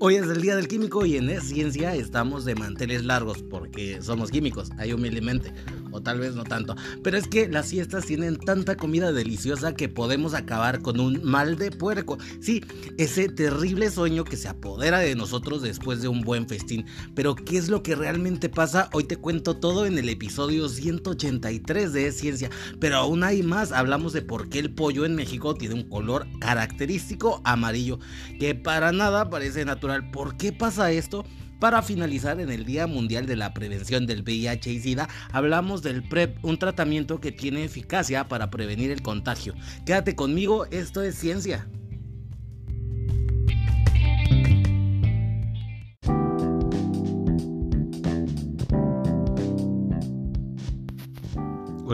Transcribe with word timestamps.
Hoy 0.00 0.16
es 0.16 0.24
el 0.24 0.42
Día 0.42 0.56
del 0.56 0.66
Químico 0.66 1.06
y 1.06 1.16
en 1.16 1.30
Es 1.30 1.44
Ciencia 1.44 1.94
estamos 1.94 2.44
de 2.44 2.54
manteles 2.56 3.04
largos 3.04 3.42
porque 3.42 4.02
somos 4.02 4.30
químicos, 4.30 4.70
ahí 4.76 4.92
humildemente, 4.92 5.52
o 5.94 6.02
tal 6.02 6.18
vez 6.18 6.34
no 6.34 6.44
tanto. 6.44 6.74
Pero 7.02 7.16
es 7.16 7.28
que 7.28 7.48
las 7.48 7.68
fiestas 7.68 8.06
tienen 8.06 8.36
tanta 8.36 8.76
comida 8.76 9.12
deliciosa 9.12 9.74
que 9.74 9.88
podemos 9.88 10.34
acabar 10.34 10.82
con 10.82 10.98
un 10.98 11.22
mal 11.22 11.56
de 11.56 11.70
puerco. 11.70 12.18
Sí, 12.40 12.64
ese 12.98 13.28
terrible 13.28 13.90
sueño 13.90 14.24
que 14.24 14.36
se 14.36 14.48
apodera 14.48 14.98
de 14.98 15.14
nosotros 15.14 15.62
después 15.62 16.02
de 16.02 16.08
un 16.08 16.22
buen 16.22 16.48
festín. 16.48 16.86
Pero 17.14 17.36
¿qué 17.36 17.56
es 17.58 17.68
lo 17.68 17.82
que 17.82 17.94
realmente 17.94 18.48
pasa? 18.48 18.90
Hoy 18.92 19.04
te 19.04 19.16
cuento 19.16 19.56
todo 19.56 19.86
en 19.86 19.96
el 19.96 20.08
episodio 20.08 20.68
183 20.68 21.92
de 21.92 22.12
Ciencia. 22.12 22.50
Pero 22.80 22.96
aún 22.96 23.22
hay 23.22 23.42
más, 23.44 23.70
hablamos 23.70 24.12
de 24.12 24.22
por 24.22 24.48
qué 24.48 24.58
el 24.58 24.74
pollo 24.74 25.04
en 25.04 25.14
México 25.14 25.54
tiene 25.54 25.76
un 25.76 25.88
color 25.88 26.26
característico 26.40 27.40
amarillo, 27.44 28.00
que 28.40 28.54
para 28.54 28.90
nada 28.90 29.30
parece 29.30 29.64
natural 29.64 30.10
¿Por 30.10 30.36
qué 30.36 30.52
pasa 30.52 30.90
esto? 30.90 31.24
Para 31.60 31.82
finalizar, 31.82 32.40
en 32.40 32.50
el 32.50 32.64
Día 32.64 32.86
Mundial 32.86 33.26
de 33.26 33.36
la 33.36 33.54
Prevención 33.54 34.06
del 34.06 34.22
VIH 34.22 34.72
y 34.72 34.80
SIDA, 34.80 35.08
hablamos 35.32 35.82
del 35.82 36.02
PrEP, 36.02 36.44
un 36.44 36.58
tratamiento 36.58 37.20
que 37.20 37.32
tiene 37.32 37.64
eficacia 37.64 38.28
para 38.28 38.50
prevenir 38.50 38.90
el 38.90 39.02
contagio. 39.02 39.54
Quédate 39.86 40.14
conmigo, 40.14 40.66
esto 40.66 41.02
es 41.02 41.14
ciencia. 41.14 41.66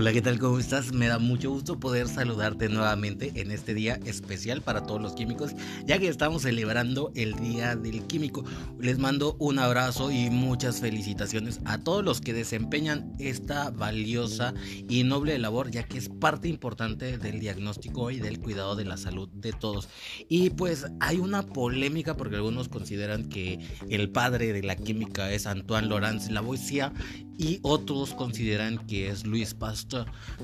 Hola, 0.01 0.15
¿qué 0.15 0.23
tal? 0.23 0.39
¿Cómo 0.39 0.59
estás? 0.59 0.95
Me 0.95 1.09
da 1.09 1.19
mucho 1.19 1.51
gusto 1.51 1.79
poder 1.79 2.09
saludarte 2.09 2.71
nuevamente 2.71 3.33
en 3.35 3.51
este 3.51 3.75
día 3.75 4.01
especial 4.07 4.63
para 4.63 4.85
todos 4.85 4.99
los 4.99 5.13
químicos, 5.13 5.51
ya 5.85 5.99
que 5.99 6.09
estamos 6.09 6.41
celebrando 6.41 7.13
el 7.15 7.35
Día 7.35 7.77
del 7.77 8.07
Químico. 8.07 8.43
Les 8.79 8.99
mando 8.99 9.37
un 9.39 9.59
abrazo 9.59 10.11
y 10.11 10.31
muchas 10.31 10.81
felicitaciones 10.81 11.61
a 11.67 11.77
todos 11.77 12.03
los 12.03 12.23
que 12.23 12.33
desempeñan 12.33 13.13
esta 13.19 13.69
valiosa 13.69 14.55
y 14.89 15.05
noble 15.05 15.39
labor, 15.39 15.71
ya 15.71 15.83
que 15.83 15.99
es 15.99 16.09
parte 16.09 16.49
importante 16.49 17.19
del 17.19 17.39
diagnóstico 17.39 18.11
y 18.11 18.21
del 18.21 18.41
cuidado 18.41 18.77
de 18.77 18.87
la 18.87 18.97
salud 18.97 19.29
de 19.29 19.53
todos. 19.53 19.91
Y 20.31 20.49
pues 20.49 20.87
hay 21.01 21.19
una 21.19 21.43
polémica 21.43 22.17
porque 22.17 22.37
algunos 22.37 22.71
consideran 22.71 23.29
que 23.29 23.59
el 23.91 24.09
padre 24.09 24.55
de 24.55 24.63
la 24.63 24.77
química 24.77 25.31
es 25.31 25.47
Antoine 25.47 25.89
Laurence 25.89 26.33
Lavoisier 26.33 26.91
y 27.37 27.59
otros 27.63 28.15
consideran 28.15 28.87
que 28.87 29.09
es 29.09 29.27
Luis 29.27 29.53
Pasteur. 29.55 29.90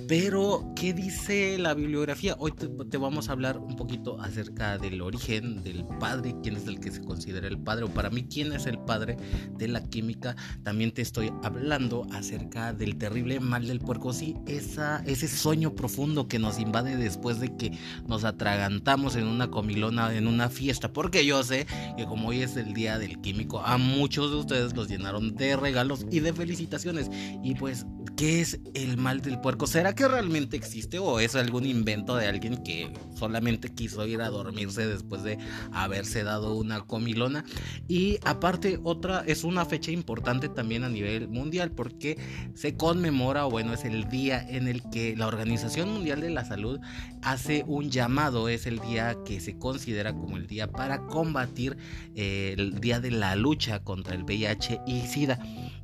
Pero, 0.08 0.72
¿qué 0.74 0.92
dice 0.92 1.58
la 1.58 1.74
bibliografía? 1.74 2.36
Hoy 2.38 2.52
te, 2.52 2.98
vamos 2.98 3.28
a 3.28 3.32
hablar 3.32 3.58
un 3.58 3.76
poquito 3.76 4.20
acerca 4.20 4.78
del 4.78 5.00
origen 5.02 5.62
del 5.62 5.84
padre, 6.00 6.34
quién 6.42 6.56
es 6.56 6.66
el 6.66 6.80
que 6.80 6.90
se 6.90 7.02
considera 7.02 7.46
el 7.48 7.58
padre, 7.58 7.84
o 7.84 7.88
para 7.88 8.10
mí, 8.10 8.26
quién 8.28 8.52
es 8.52 8.66
el 8.66 8.78
padre 8.78 9.16
de 9.56 9.68
la 9.68 9.82
química. 9.82 10.36
También 10.62 10.92
te 10.92 11.02
estoy 11.02 11.32
hablando 11.42 12.06
acerca 12.12 12.72
del 12.72 12.96
terrible 12.96 13.40
mal 13.40 13.66
del 13.66 13.80
puerco, 13.80 14.12
sí, 14.12 14.36
esa, 14.46 15.02
ese 15.06 15.28
sueño 15.28 15.74
profundo 15.74 16.28
que 16.28 16.38
nos 16.38 16.58
invade 16.58 16.96
después 16.96 17.40
de 17.40 17.56
que 17.56 17.78
nos 18.06 18.24
atragantamos 18.24 19.16
en 19.16 19.26
una 19.26 19.50
comilona, 19.50 20.14
en 20.14 20.26
una 20.26 20.48
fiesta, 20.48 20.92
porque 20.92 21.24
yo 21.24 21.42
sé 21.42 21.66
que 21.96 22.06
como 22.06 22.28
hoy 22.28 22.42
es 22.42 22.56
el 22.56 22.74
día 22.74 22.98
del 22.98 23.20
químico, 23.20 23.60
a 23.60 23.78
muchos 23.78 24.30
de 24.30 24.36
ustedes 24.36 24.76
los 24.76 24.88
llenaron 24.88 25.34
de 25.34 25.56
regalos 25.56 26.06
y 26.10 26.20
de 26.20 26.32
felicitaciones 26.32 27.10
y 27.42 27.54
pues, 27.54 27.86
¿qué 28.16 28.40
es 28.40 28.60
el 28.74 28.96
mal 28.96 29.20
del 29.26 29.40
puerco? 29.40 29.66
¿Será 29.66 29.94
que 29.94 30.08
realmente 30.08 30.56
existe 30.56 30.98
o 30.98 31.20
es 31.20 31.36
algún 31.36 31.66
invento 31.66 32.16
de 32.16 32.26
alguien 32.26 32.62
que 32.62 32.92
solamente 33.14 33.68
quiso 33.68 34.06
ir 34.06 34.22
a 34.22 34.30
dormirse 34.30 34.86
después 34.86 35.22
de 35.22 35.38
haberse 35.72 36.24
dado 36.24 36.54
una 36.54 36.80
comilona? 36.80 37.44
Y 37.88 38.18
aparte, 38.24 38.80
otra 38.82 39.22
es 39.26 39.44
una 39.44 39.66
fecha 39.66 39.90
importante 39.90 40.48
también 40.48 40.84
a 40.84 40.88
nivel 40.88 41.28
mundial 41.28 41.72
porque 41.72 42.16
se 42.54 42.76
conmemora, 42.76 43.44
bueno, 43.44 43.74
es 43.74 43.84
el 43.84 44.08
día 44.08 44.44
en 44.48 44.68
el 44.68 44.82
que 44.90 45.14
la 45.16 45.26
Organización 45.26 45.90
Mundial 45.92 46.20
de 46.20 46.30
la 46.30 46.44
Salud 46.44 46.80
hace 47.22 47.64
un 47.66 47.90
llamado, 47.90 48.48
es 48.48 48.66
el 48.66 48.78
día 48.78 49.16
que 49.24 49.40
se 49.40 49.58
considera 49.58 50.14
como 50.14 50.36
el 50.36 50.46
día 50.46 50.70
para 50.70 51.06
combatir 51.06 51.76
eh, 52.14 52.54
el 52.56 52.80
día 52.80 53.00
de 53.00 53.10
la 53.10 53.36
lucha 53.36 53.80
contra 53.82 54.14
el 54.14 54.22
VIH 54.22 54.80
y 54.86 55.00
SIDA. 55.02 55.38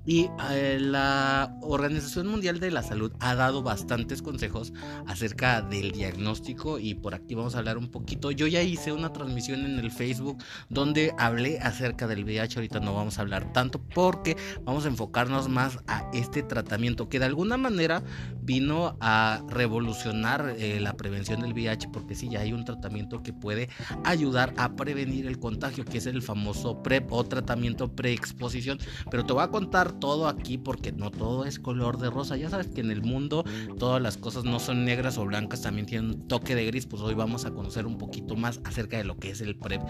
Y 0.05 0.29
eh, 0.51 0.79
la 0.81 1.57
Organización 1.63 2.27
Mundial 2.27 2.59
de 2.59 2.71
la 2.71 2.83
Salud 2.83 3.13
ha 3.21 3.35
dado 3.35 3.63
bastantes 3.63 4.21
consejos 4.21 4.73
acerca 5.07 5.63
del 5.63 5.93
diagnóstico 5.93 6.79
y 6.79 6.95
por 6.95 7.15
aquí 7.15 7.35
vamos 7.35 7.55
a 7.55 7.59
hablar 7.59 7.79
un 7.79 7.89
poquito. 7.89 8.33
Yo 8.33 8.47
ya 8.47 8.63
hice 8.63 8.93
una 8.93 9.13
transmisión 9.13 9.65
en 9.65 9.79
el 9.79 9.93
Facebook 9.93 10.43
donde 10.69 11.15
hablé 11.19 11.61
acerca 11.61 12.09
del 12.09 12.25
VIH, 12.25 12.59
ahorita 12.59 12.81
no 12.81 12.95
vamos 12.95 13.19
a 13.19 13.23
hablar 13.23 13.53
tanto 13.53 13.81
porque 13.81 14.37
vamos 14.65 14.87
a 14.87 14.89
enfocarnos 14.89 15.49
más 15.49 15.79
a 15.87 16.11
este 16.13 16.43
tratamiento 16.43 17.09
que 17.09 17.21
de 17.21 17.27
alguna 17.27 17.57
manera 17.57 18.03
vino 18.43 18.97
a 19.01 19.43
revolucionar 19.49 20.57
eh, 20.59 20.81
la 20.81 20.95
prevención 20.95 21.41
del 21.43 21.53
VIH 21.53 21.89
porque 21.93 22.17
sí, 22.17 22.29
ya 22.29 22.41
hay 22.41 22.53
un 22.53 22.65
tratamiento 22.65 23.23
que 23.23 23.33
puede 23.33 23.69
ayudar 24.05 24.53
a 24.57 24.75
prevenir 24.75 25.27
el 25.27 25.39
contagio 25.39 25.85
que 25.85 25.99
es 25.99 26.07
el 26.07 26.23
famoso 26.23 26.83
PrEP 26.83 27.13
o 27.13 27.25
tratamiento 27.25 27.95
preexposición. 27.95 28.79
Pero 29.11 29.25
te 29.25 29.33
voy 29.33 29.43
a 29.43 29.49
contar 29.49 29.92
todo 29.99 30.29
aquí 30.29 30.59
porque 30.59 30.93
no 30.93 31.11
todo 31.11 31.45
es 31.45 31.59
color 31.59 31.99
de 31.99 32.11
rosa. 32.11 32.37
Ya 32.37 32.51
sabes 32.51 32.69
que 32.69 32.81
en 32.81 32.91
el 32.91 33.03
mundo 33.03 33.45
todas 33.79 34.01
las 34.01 34.17
cosas 34.17 34.45
no 34.45 34.59
son 34.59 34.85
negras 34.85 35.19
o 35.19 35.25
blancas, 35.25 35.63
también 35.63 35.87
tienen 35.87 36.11
un 36.11 36.29
toque 36.29 36.55
de 36.55 36.67
gris. 36.67 36.87
Pues 36.87 37.03
hoy 37.03 37.15
vamos 37.15 37.45
a 37.45 37.51
conocer 37.51 37.87
un 37.87 37.99
poquito 37.99 38.37
más 38.37 38.61
acerca 38.65 38.97
de 38.97 39.05
lo 39.05 39.17
que 39.17 39.31
es 39.31 39.41
el 39.41 39.57
PrEP. 39.57 39.83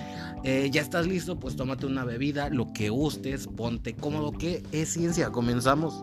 Eh, 0.44 0.68
ya 0.72 0.80
estás 0.80 1.06
listo, 1.06 1.38
pues 1.38 1.56
tómate 1.56 1.86
una 1.86 2.04
bebida, 2.04 2.50
lo 2.50 2.72
que 2.72 2.90
gustes, 2.90 3.46
ponte 3.46 3.94
cómodo, 3.94 4.32
que 4.32 4.62
es 4.72 4.90
ciencia. 4.90 5.30
Comenzamos. 5.30 6.02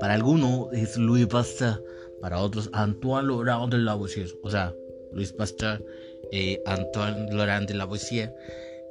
Para 0.00 0.14
algunos 0.14 0.72
es 0.72 0.96
Louis 0.96 1.26
Pasteur, 1.26 1.82
para 2.20 2.38
otros 2.38 2.70
Antoine 2.72 3.26
Laurent 3.26 3.72
de 3.72 3.78
Lavoisier. 3.78 4.28
O 4.42 4.50
sea, 4.50 4.72
Luis 5.12 5.32
Pasteur, 5.32 5.84
eh, 6.32 6.60
Antoine 6.66 7.34
Laurent 7.34 7.68
de 7.68 7.74
Lavoisier, 7.74 8.34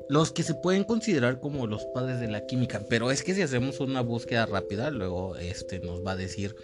los 0.10 0.32
que 0.32 0.44
se 0.44 0.54
pueden 0.56 0.84
considerar 0.84 1.40
como 1.40 1.68
los 1.68 1.86
padres 1.86 2.20
de 2.20 2.28
la 2.28 2.46
química. 2.46 2.84
Pero 2.90 3.12
es 3.12 3.24
que 3.24 3.34
si 3.34 3.42
hacemos 3.42 3.80
una 3.80 4.02
búsqueda 4.02 4.46
rápida, 4.46 4.92
luego 4.92 5.36
este 5.36 5.80
nos 5.80 6.06
va 6.06 6.14
a 6.14 6.18
decir 6.18 6.56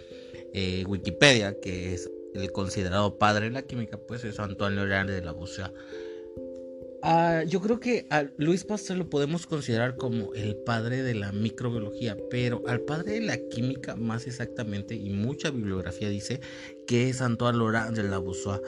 eh, 0.52 0.84
Wikipedia 0.86 1.58
que 1.60 1.94
es 1.94 2.10
el 2.34 2.50
considerado 2.52 3.18
padre 3.18 3.46
de 3.46 3.52
la 3.52 3.62
química, 3.62 3.96
pues 3.96 4.24
es 4.24 4.38
Antoine 4.40 4.76
Laurent 4.76 5.10
de 5.10 5.22
Lavoisier. 5.22 5.72
Ah, 7.06 7.42
yo 7.46 7.60
creo 7.60 7.80
que 7.80 8.06
a 8.08 8.24
Luis 8.38 8.64
Pasteur 8.64 8.96
lo 8.96 9.10
podemos 9.10 9.46
considerar 9.46 9.96
como 9.96 10.32
el 10.32 10.56
padre 10.56 11.02
de 11.02 11.14
la 11.14 11.32
microbiología, 11.32 12.16
pero 12.30 12.62
al 12.66 12.80
padre 12.80 13.12
de 13.12 13.20
la 13.20 13.36
química 13.36 13.94
más 13.94 14.26
exactamente, 14.26 14.94
y 14.94 15.10
mucha 15.10 15.50
bibliografía 15.50 16.08
dice 16.08 16.40
que 16.86 17.10
es 17.10 17.20
Antoine 17.20 17.58
Laurent 17.58 17.94
de 17.94 18.04
Lavoisier 18.04 18.58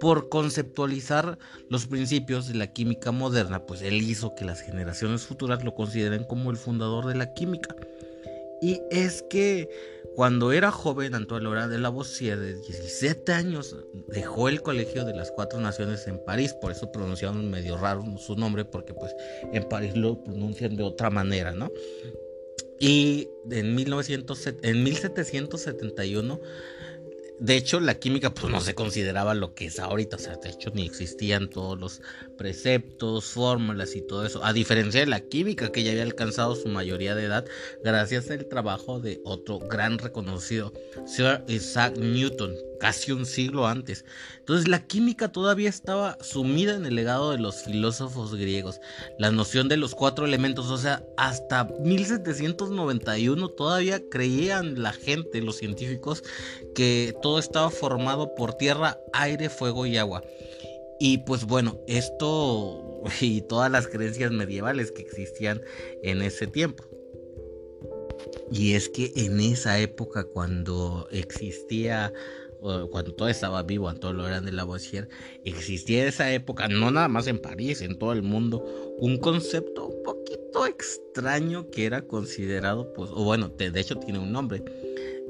por 0.00 0.28
conceptualizar 0.28 1.38
los 1.68 1.86
principios 1.86 2.48
de 2.48 2.54
la 2.54 2.72
química 2.72 3.10
moderna, 3.12 3.66
pues 3.66 3.82
él 3.82 3.94
hizo 4.02 4.34
que 4.34 4.44
las 4.44 4.60
generaciones 4.60 5.22
futuras 5.22 5.64
lo 5.64 5.74
consideren 5.74 6.24
como 6.24 6.50
el 6.50 6.56
fundador 6.56 7.06
de 7.06 7.14
la 7.14 7.34
química. 7.34 7.74
Y 8.60 8.80
es 8.90 9.22
que 9.22 9.68
cuando 10.16 10.50
era 10.50 10.72
joven, 10.72 11.14
Antoine 11.14 11.44
Laurent 11.44 11.70
de 11.70 11.78
Lavoisier, 11.78 12.38
de 12.38 12.54
17 12.54 13.32
años, 13.32 13.76
dejó 14.08 14.48
el 14.48 14.62
Colegio 14.62 15.04
de 15.04 15.14
las 15.14 15.30
Cuatro 15.30 15.60
Naciones 15.60 16.08
en 16.08 16.18
París, 16.24 16.54
por 16.54 16.72
eso 16.72 16.90
pronunciaron 16.90 17.48
medio 17.50 17.76
raro 17.76 18.04
su 18.18 18.34
nombre, 18.34 18.64
porque 18.64 18.94
pues 18.94 19.14
en 19.52 19.68
París 19.68 19.96
lo 19.96 20.22
pronuncian 20.24 20.74
de 20.74 20.82
otra 20.82 21.08
manera, 21.10 21.52
¿no? 21.52 21.70
Y 22.80 23.28
en, 23.50 23.74
1900, 23.74 24.46
en 24.62 24.82
1771 24.82 26.40
de 27.40 27.56
hecho, 27.56 27.80
la 27.80 27.98
química 27.98 28.34
pues 28.34 28.52
no 28.52 28.60
se 28.60 28.74
consideraba 28.74 29.34
lo 29.34 29.54
que 29.54 29.66
es 29.66 29.78
ahorita, 29.78 30.16
o 30.16 30.18
sea, 30.18 30.36
de 30.36 30.50
hecho 30.50 30.70
ni 30.74 30.84
existían 30.84 31.48
todos 31.48 31.78
los 31.78 32.02
preceptos, 32.38 33.26
fórmulas 33.26 33.94
y 33.94 34.00
todo 34.00 34.24
eso, 34.24 34.42
a 34.44 34.54
diferencia 34.54 35.00
de 35.00 35.06
la 35.06 35.20
química 35.20 35.70
que 35.70 35.82
ya 35.82 35.90
había 35.90 36.04
alcanzado 36.04 36.54
su 36.54 36.68
mayoría 36.68 37.14
de 37.14 37.24
edad 37.24 37.44
gracias 37.84 38.30
al 38.30 38.46
trabajo 38.46 39.00
de 39.00 39.20
otro 39.24 39.58
gran 39.58 39.98
reconocido, 39.98 40.72
Sir 41.04 41.42
Isaac 41.48 41.98
Newton, 41.98 42.54
casi 42.80 43.12
un 43.12 43.26
siglo 43.26 43.66
antes. 43.66 44.04
Entonces 44.38 44.68
la 44.68 44.86
química 44.86 45.30
todavía 45.30 45.68
estaba 45.68 46.16
sumida 46.22 46.74
en 46.74 46.86
el 46.86 46.94
legado 46.94 47.32
de 47.32 47.38
los 47.38 47.62
filósofos 47.64 48.34
griegos. 48.34 48.80
La 49.18 49.30
noción 49.30 49.68
de 49.68 49.76
los 49.76 49.94
cuatro 49.94 50.24
elementos, 50.24 50.70
o 50.70 50.78
sea, 50.78 51.04
hasta 51.16 51.64
1791 51.80 53.48
todavía 53.50 54.00
creían 54.10 54.80
la 54.82 54.92
gente, 54.92 55.42
los 55.42 55.56
científicos, 55.56 56.22
que 56.74 57.14
todo 57.20 57.38
estaba 57.38 57.70
formado 57.70 58.34
por 58.34 58.54
tierra, 58.54 58.98
aire, 59.12 59.50
fuego 59.50 59.84
y 59.84 59.96
agua. 59.96 60.22
Y 61.00 61.18
pues 61.18 61.44
bueno, 61.44 61.78
esto 61.86 63.02
y 63.20 63.42
todas 63.42 63.70
las 63.70 63.88
creencias 63.88 64.30
medievales 64.30 64.92
que 64.92 65.02
existían 65.02 65.60
en 66.02 66.22
ese 66.22 66.46
tiempo. 66.46 66.84
Y 68.50 68.74
es 68.74 68.88
que 68.88 69.12
en 69.14 69.40
esa 69.40 69.78
época 69.78 70.24
cuando 70.24 71.08
existía 71.12 72.12
cuando 72.60 73.14
todo 73.14 73.28
estaba 73.28 73.62
vivo, 73.62 73.88
Antonio 73.88 74.22
Laurent 74.22 74.44
de 74.44 74.52
Lavoisier, 74.52 75.08
existía 75.44 76.02
en 76.02 76.08
esa 76.08 76.32
época, 76.32 76.68
no 76.68 76.90
nada 76.90 77.08
más 77.08 77.26
en 77.26 77.38
París, 77.38 77.82
en 77.82 77.98
todo 77.98 78.12
el 78.12 78.22
mundo, 78.22 78.64
un 78.98 79.18
concepto 79.18 79.86
un 79.86 80.02
poquito 80.02 80.66
extraño 80.66 81.70
que 81.70 81.86
era 81.86 82.02
considerado, 82.02 82.92
pues, 82.94 83.10
o 83.12 83.22
bueno, 83.22 83.48
de 83.48 83.80
hecho 83.80 83.96
tiene 83.96 84.18
un 84.18 84.32
nombre, 84.32 84.62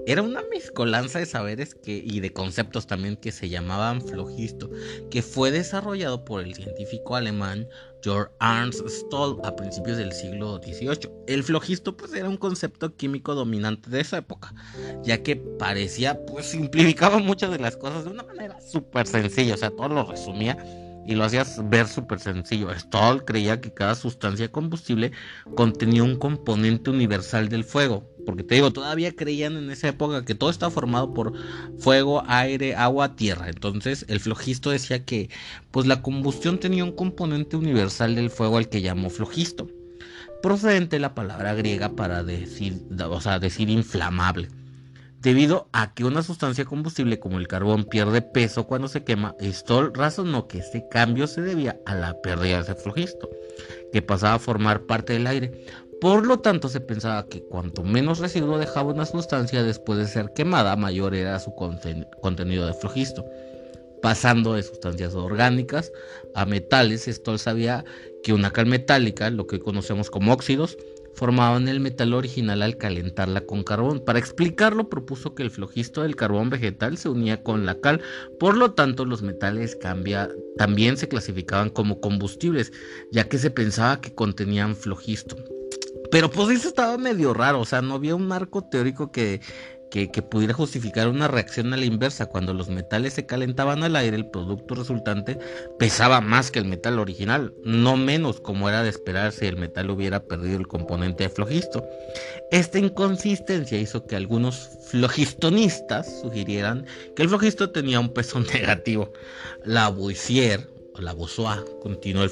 era 0.09 0.23
una 0.23 0.43
mezcolanza 0.51 1.19
de 1.19 1.27
saberes 1.27 1.77
y 1.85 2.21
de 2.21 2.33
conceptos 2.33 2.87
también 2.87 3.17
que 3.17 3.31
se 3.31 3.51
llamaban 3.51 4.01
flogisto, 4.01 4.71
que 5.11 5.21
fue 5.21 5.51
desarrollado 5.51 6.25
por 6.25 6.43
el 6.43 6.55
científico 6.55 7.15
alemán 7.15 7.69
Georg 8.03 8.31
Ernst 8.41 8.89
Stoll 8.89 9.39
a 9.45 9.55
principios 9.55 9.99
del 9.99 10.13
siglo 10.13 10.63
XVIII. 10.63 11.11
El 11.27 11.45
flogisto 11.45 11.95
pues 11.95 12.15
era 12.15 12.27
un 12.27 12.39
concepto 12.39 12.97
químico 12.97 13.35
dominante 13.35 13.91
de 13.91 14.01
esa 14.01 14.17
época, 14.17 14.55
ya 15.03 15.23
que 15.23 15.37
parecía 15.37 16.25
pues 16.25 16.47
simplificaba 16.47 17.19
muchas 17.19 17.51
de 17.51 17.59
las 17.59 17.77
cosas 17.77 18.05
de 18.05 18.11
una 18.11 18.23
manera 18.23 18.63
súper 18.63 19.07
sencilla, 19.07 19.57
o 19.57 19.59
sea, 19.59 19.71
todo 19.71 19.89
lo 19.89 20.05
resumía 20.05 20.57
y 21.09 21.15
lo 21.15 21.25
hacías 21.25 21.67
ver 21.71 21.89
súper 21.89 22.21
sencillo. 22.21 22.69
Stoll 22.79 23.25
creía 23.25 23.63
que 23.63 23.73
cada 23.73 23.95
sustancia 23.95 24.53
combustible 24.53 25.13
contenía 25.55 26.03
un 26.03 26.17
componente 26.17 26.91
universal 26.91 27.49
del 27.49 27.65
fuego, 27.65 28.07
porque 28.27 28.45
te 28.45 28.57
digo, 28.57 28.71
todavía 28.75 29.17
creían 29.17 29.57
en 29.57 29.71
esa 29.71 29.89
época 29.89 30.27
que 30.27 30.35
todo 30.35 30.51
está 30.51 30.69
formado 30.69 31.15
por 31.15 31.33
fuego, 31.79 32.23
aire, 32.27 32.77
agua, 32.77 33.17
tierra. 33.17 33.49
Entonces 33.49 34.05
el 34.09 34.21
flogisto 34.21 34.69
decía 34.69 35.07
que 35.07 35.31
pues 35.71 35.87
la 35.87 36.03
combustión 36.03 36.61
tenía 36.61 36.85
un 36.85 36.93
componente 36.93 37.57
universal 37.57 38.15
del 38.15 38.29
fuego 38.29 38.59
al 38.59 38.69
que 38.69 38.83
llamó 38.83 39.09
flogisto, 39.09 39.67
procedente 40.43 40.97
de 40.97 41.01
la 41.01 41.15
palabra 41.15 41.55
griega 41.55 41.89
para 41.97 42.23
decir, 42.23 42.83
o 43.03 43.21
sea, 43.23 43.39
decir 43.39 43.71
inflamable. 43.71 44.51
Debido 45.21 45.69
a 45.73 45.95
que 45.95 46.05
una 46.05 46.23
sustancia 46.23 46.65
combustible 46.65 47.19
como 47.19 47.39
el 47.39 47.49
carbón 47.49 47.85
pierde 47.85 48.23
peso 48.23 48.67
cuando 48.67 48.87
se 48.87 49.03
quema, 49.03 49.35
Stoll 49.43 49.93
razonó 49.93 50.47
que 50.47 50.59
este 50.59 50.87
cambio 50.89 51.27
se 51.27 51.43
debía 51.43 51.77
a 51.87 51.95
la 51.97 52.21
pérdida 52.23 52.63
de 52.63 52.77
flogisto, 52.77 53.29
que 53.93 54.01
pasaba 54.01 54.35
a 54.35 54.39
formar 54.39 54.83
parte 54.83 55.15
del 55.15 55.27
aire, 55.27 55.67
por 56.01 56.25
lo 56.25 56.39
tanto, 56.39 56.69
se 56.69 56.81
pensaba 56.81 57.27
que 57.27 57.43
cuanto 57.43 57.83
menos 57.83 58.21
residuo 58.21 58.59
dejaba 58.59 58.93
una 58.93 59.05
sustancia 59.05 59.65
después 59.65 59.99
de 59.99 60.07
ser 60.07 60.33
quemada, 60.33 60.77
mayor 60.77 61.13
era 61.13 61.41
su 61.41 61.53
contenido 62.23 62.67
de 62.67 62.75
flogisto. 62.75 63.25
Pasando 64.01 64.55
de 64.55 64.63
sustancias 64.63 65.17
orgánicas 65.17 65.91
a 66.37 66.47
metales, 66.47 67.07
Stoll 67.09 67.41
sabía 67.41 67.85
que 68.23 68.33
una 68.33 68.53
cal 68.53 68.67
metálica, 68.67 69.29
lo 69.31 69.49
que 69.49 69.59
conocemos 69.59 70.09
como 70.09 70.33
óxidos, 70.33 70.79
formaban 71.19 71.67
el 71.67 71.81
metal 71.81 72.15
original 72.15 72.63
al 72.63 72.77
calentarla 72.77 73.41
con 73.41 73.65
carbón. 73.65 73.99
Para 74.05 74.21
explicarlo, 74.21 74.89
propuso 74.89 75.35
que 75.35 75.43
el 75.43 75.51
flogisto 75.51 76.03
del 76.03 76.15
carbón 76.15 76.49
vegetal 76.49 76.97
se 76.97 77.09
unía 77.09 77.43
con 77.43 77.67
la 77.67 77.81
cal, 77.81 78.01
por 78.39 78.57
lo 78.57 78.73
tanto 78.75 79.05
los 79.05 79.23
metales 79.23 79.75
cambia, 79.75 80.31
también 80.57 80.97
se 80.97 81.09
clasificaban 81.09 81.71
como 81.71 82.01
combustibles, 82.01 82.73
ya 83.11 83.29
que 83.29 83.39
se 83.39 83.51
pensaba 83.51 84.01
que 84.01 84.15
contenían 84.15 84.77
flogisto. 84.77 85.37
Pero 86.13 86.31
pues 86.31 86.51
eso 86.51 86.69
estaba 86.69 86.97
medio 86.99 87.35
raro, 87.35 87.61
o 87.61 87.65
sea, 87.65 87.83
no 87.83 87.95
había 87.95 88.15
un 88.15 88.29
marco 88.29 88.63
teórico 88.63 89.11
que, 89.11 89.41
que, 89.91 90.09
pudiera 90.23 90.55
justificar 90.55 91.09
una 91.09 91.29
reacción 91.29 91.73
a 91.73 91.77
la 91.77 91.85
inversa. 91.85 92.27
Cuando 92.27 92.55
los 92.55 92.69
metales 92.69 93.15
se 93.15 93.27
calentaban 93.27 93.83
al 93.83 93.97
aire, 93.97 94.17
el 94.17 94.27
producto 94.27 94.75
resultante 94.75 95.39
pesaba 95.79 96.21
más 96.21 96.51
que 96.51 96.59
el 96.59 96.67
metal 96.67 96.99
original, 96.99 97.55
no 97.65 97.97
menos 97.97 98.41
como 98.41 98.69
era 98.69 98.83
de 98.83 98.91
esperar 98.91 99.33
si 99.33 99.47
el 99.47 99.57
metal 99.57 99.91
hubiera 99.91 100.25
perdido 100.25 100.59
el 100.59 100.69
componente 100.69 101.25
de 101.25 101.31
flogisto. 101.31 101.85
Esta 102.51 102.79
inconsistencia 102.79 103.79
hizo 103.79 104.07
que 104.07 104.17
algunos 104.17 104.71
flogistonistas 104.89 106.21
sugirieran 106.21 106.87
que 107.15 107.23
el 107.23 107.29
flogisto 107.29 107.71
tenía 107.71 108.01
un 108.01 108.13
peso 108.13 108.41
negativo. 108.55 109.13
Lavoisier, 109.65 110.69
la 111.03 111.13
Bosoa 111.13 111.65
continuó 111.83 112.23
el 112.25 112.31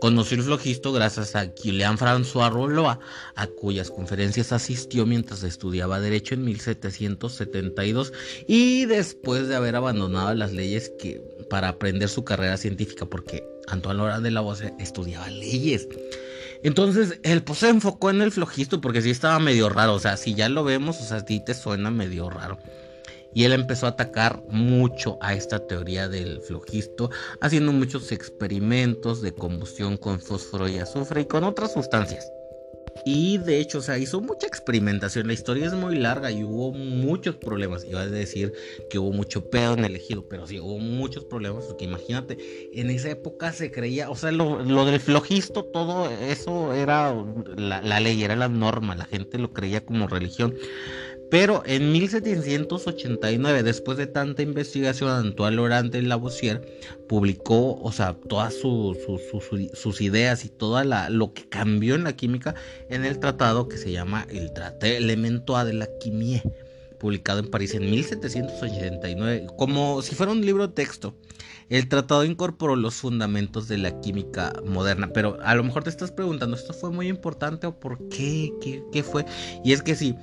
conoció 0.00 0.36
el 0.36 0.42
flogisto 0.42 0.92
gracias 0.92 1.36
a 1.36 1.44
Guillain 1.44 1.98
François 1.98 2.50
Rollois, 2.50 2.98
a 3.34 3.46
cuyas 3.46 3.90
conferencias 3.90 4.52
asistió 4.52 5.06
mientras 5.06 5.42
estudiaba 5.42 6.00
Derecho 6.00 6.34
en 6.34 6.44
1772 6.44 8.12
y 8.46 8.86
después 8.86 9.48
de 9.48 9.56
haber 9.56 9.76
abandonado 9.76 10.34
las 10.34 10.52
leyes 10.52 10.92
que, 10.98 11.20
para 11.48 11.68
aprender 11.68 12.08
su 12.08 12.24
carrera 12.24 12.56
científica, 12.56 13.06
porque 13.06 13.44
Antoine 13.68 13.98
Laurent 13.98 14.22
de 14.22 14.30
la 14.30 14.40
Voz 14.40 14.62
estudiaba 14.78 15.28
leyes. 15.28 15.88
Entonces, 16.62 17.18
él 17.22 17.42
pues 17.42 17.60
se 17.60 17.68
enfocó 17.68 18.10
en 18.10 18.20
el 18.20 18.32
flogisto 18.32 18.80
porque 18.80 19.00
sí 19.00 19.10
estaba 19.10 19.38
medio 19.38 19.68
raro, 19.68 19.94
o 19.94 19.98
sea, 19.98 20.16
si 20.16 20.34
ya 20.34 20.48
lo 20.48 20.64
vemos, 20.64 21.00
o 21.00 21.04
sea, 21.04 21.18
a 21.18 21.24
ti 21.24 21.42
te 21.44 21.54
suena 21.54 21.90
medio 21.90 22.28
raro 22.28 22.58
y 23.34 23.44
él 23.44 23.52
empezó 23.52 23.86
a 23.86 23.90
atacar 23.90 24.42
mucho 24.48 25.18
a 25.20 25.34
esta 25.34 25.66
teoría 25.66 26.08
del 26.08 26.40
flogisto, 26.40 27.10
haciendo 27.40 27.72
muchos 27.72 28.12
experimentos 28.12 29.22
de 29.22 29.32
combustión 29.32 29.96
con 29.96 30.20
fósforo 30.20 30.68
y 30.68 30.78
azufre 30.78 31.22
y 31.22 31.26
con 31.26 31.44
otras 31.44 31.72
sustancias. 31.72 32.30
Y 33.04 33.38
de 33.38 33.60
hecho, 33.60 33.78
o 33.78 33.82
sea, 33.82 33.98
hizo 33.98 34.20
mucha 34.20 34.46
experimentación. 34.46 35.26
La 35.26 35.32
historia 35.32 35.66
es 35.66 35.72
muy 35.72 35.96
larga 35.96 36.30
y 36.30 36.44
hubo 36.44 36.72
muchos 36.72 37.36
problemas. 37.36 37.84
Iba 37.84 38.02
a 38.02 38.06
decir 38.06 38.52
que 38.90 38.98
hubo 38.98 39.12
mucho 39.12 39.48
pedo 39.48 39.74
en 39.74 39.84
el 39.84 39.96
ejido, 39.96 40.28
pero 40.28 40.46
sí 40.46 40.60
hubo 40.60 40.78
muchos 40.78 41.24
problemas. 41.24 41.64
Porque 41.64 41.84
imagínate, 41.84 42.36
en 42.74 42.90
esa 42.90 43.10
época 43.10 43.52
se 43.52 43.70
creía, 43.70 44.10
o 44.10 44.16
sea, 44.16 44.32
lo, 44.32 44.84
del 44.84 45.00
flogisto, 45.00 45.64
todo 45.64 46.10
eso 46.10 46.74
era 46.74 47.14
la, 47.56 47.80
la 47.80 48.00
ley, 48.00 48.22
era 48.22 48.36
la 48.36 48.48
norma. 48.48 48.94
La 48.94 49.06
gente 49.06 49.38
lo 49.38 49.52
creía 49.52 49.84
como 49.84 50.06
religión. 50.06 50.54
Pero 51.30 51.62
en 51.64 51.92
1789, 51.92 53.62
después 53.62 53.96
de 53.96 54.08
tanta 54.08 54.42
investigación, 54.42 55.10
Antoine 55.10 55.54
Laurent 55.56 55.92
de 55.92 56.02
Lavoisier 56.02 56.60
publicó, 57.08 57.80
o 57.80 57.92
sea, 57.92 58.14
todas 58.28 58.54
sus 58.54 60.00
ideas 60.00 60.44
y 60.44 60.48
todo 60.48 60.82
lo 61.08 61.32
que 61.32 61.48
cambió 61.48 61.94
en 61.94 62.02
la 62.02 62.14
química 62.14 62.56
en 62.88 63.04
el 63.04 63.20
tratado 63.20 63.68
que 63.68 63.78
se 63.78 63.92
llama 63.92 64.26
el 64.28 64.52
Traité 64.52 64.96
Elementois 64.96 65.64
de 65.64 65.74
la 65.74 65.88
Chimie, 66.00 66.42
publicado 66.98 67.38
en 67.38 67.48
París 67.48 67.74
en 67.74 67.88
1789, 67.88 69.46
como 69.56 70.02
si 70.02 70.16
fuera 70.16 70.32
un 70.32 70.44
libro 70.44 70.70
texto. 70.70 71.14
El 71.68 71.88
tratado 71.88 72.24
incorporó 72.24 72.74
los 72.74 72.96
fundamentos 72.96 73.68
de 73.68 73.78
la 73.78 74.00
química 74.00 74.52
moderna, 74.66 75.12
pero 75.14 75.38
a 75.42 75.54
lo 75.54 75.62
mejor 75.62 75.84
te 75.84 75.90
estás 75.90 76.10
preguntando, 76.10 76.56
¿esto 76.56 76.72
fue 76.72 76.90
muy 76.90 77.06
importante 77.06 77.68
o 77.68 77.78
por 77.78 78.08
qué? 78.08 78.52
¿Qué, 78.60 78.82
qué 78.90 79.04
fue? 79.04 79.24
Y 79.62 79.72
es 79.72 79.80
que 79.80 79.94
sí 79.94 80.16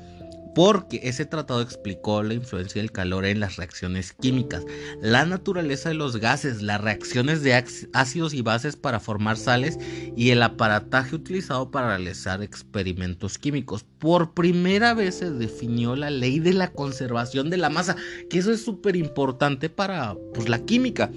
porque 0.57 1.01
ese 1.04 1.23
tratado 1.23 1.61
explicó 1.61 2.23
la 2.23 2.33
influencia 2.33 2.81
del 2.81 2.92
calor 2.92 3.28
en 3.28 3.40
las 3.40 3.57
reacciones 3.57 4.11
químicas, 4.11 4.66
la 4.99 5.23
naturaleza 5.23 5.90
de 5.90 5.95
los 5.95 6.18
gases, 6.18 6.64
las 6.64 6.81
reacciones 6.81 7.44
de 7.44 7.64
ácidos 7.94 8.33
y 8.33 8.42
bases 8.42 8.76
para 8.76 8.99
formar 8.99 9.37
sales 9.37 9.78
y 10.16 10.31
el 10.31 10.42
aparataje 10.42 11.14
utilizado 11.14 11.69
para 11.69 11.90
realizar 11.90 12.42
experimentos 12.42 13.37
químicos. 13.37 13.85
Por 13.99 14.33
primera 14.33 14.95
vez 14.95 15.19
se 15.19 15.30
definió 15.30 15.95
la 15.95 16.09
ley 16.09 16.40
de 16.40 16.54
la 16.54 16.71
conservación 16.71 17.52
de 17.52 17.57
la 17.57 17.69
masa, 17.69 17.95
que 18.28 18.40
eso 18.40 18.52
es 18.52 18.66
súper 18.66 18.95
importante 18.95 19.69
para 19.69 20.16
pues, 20.33 20.49
la 20.49 20.66
química 20.66 21.11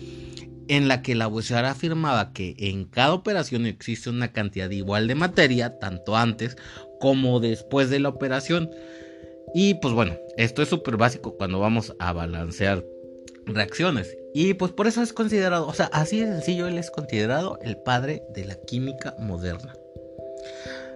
en 0.68 0.86
la 0.86 1.00
que 1.00 1.14
la 1.14 1.24
Lavoisier 1.24 1.64
afirmaba 1.64 2.34
que 2.34 2.56
en 2.58 2.84
cada 2.84 3.14
operación 3.14 3.64
existe 3.64 4.10
una 4.10 4.32
cantidad 4.32 4.68
igual 4.68 5.08
de 5.08 5.14
materia, 5.14 5.78
tanto 5.78 6.14
antes 6.14 6.58
como 7.00 7.40
después 7.40 7.88
de 7.88 8.00
la 8.00 8.10
operación. 8.10 8.68
Y 9.54 9.74
pues 9.74 9.94
bueno, 9.94 10.16
esto 10.36 10.62
es 10.62 10.68
súper 10.68 10.96
básico 10.96 11.36
cuando 11.36 11.58
vamos 11.58 11.94
a 11.98 12.12
balancear 12.12 12.84
reacciones. 13.46 14.16
Y 14.32 14.54
pues 14.54 14.72
por 14.72 14.86
eso 14.86 15.02
es 15.02 15.12
considerado, 15.12 15.66
o 15.66 15.74
sea, 15.74 15.86
así 15.86 16.20
de 16.20 16.26
sencillo, 16.26 16.68
él 16.68 16.78
es 16.78 16.90
considerado 16.90 17.58
el 17.62 17.76
padre 17.78 18.22
de 18.34 18.44
la 18.44 18.54
química 18.54 19.14
moderna. 19.18 19.74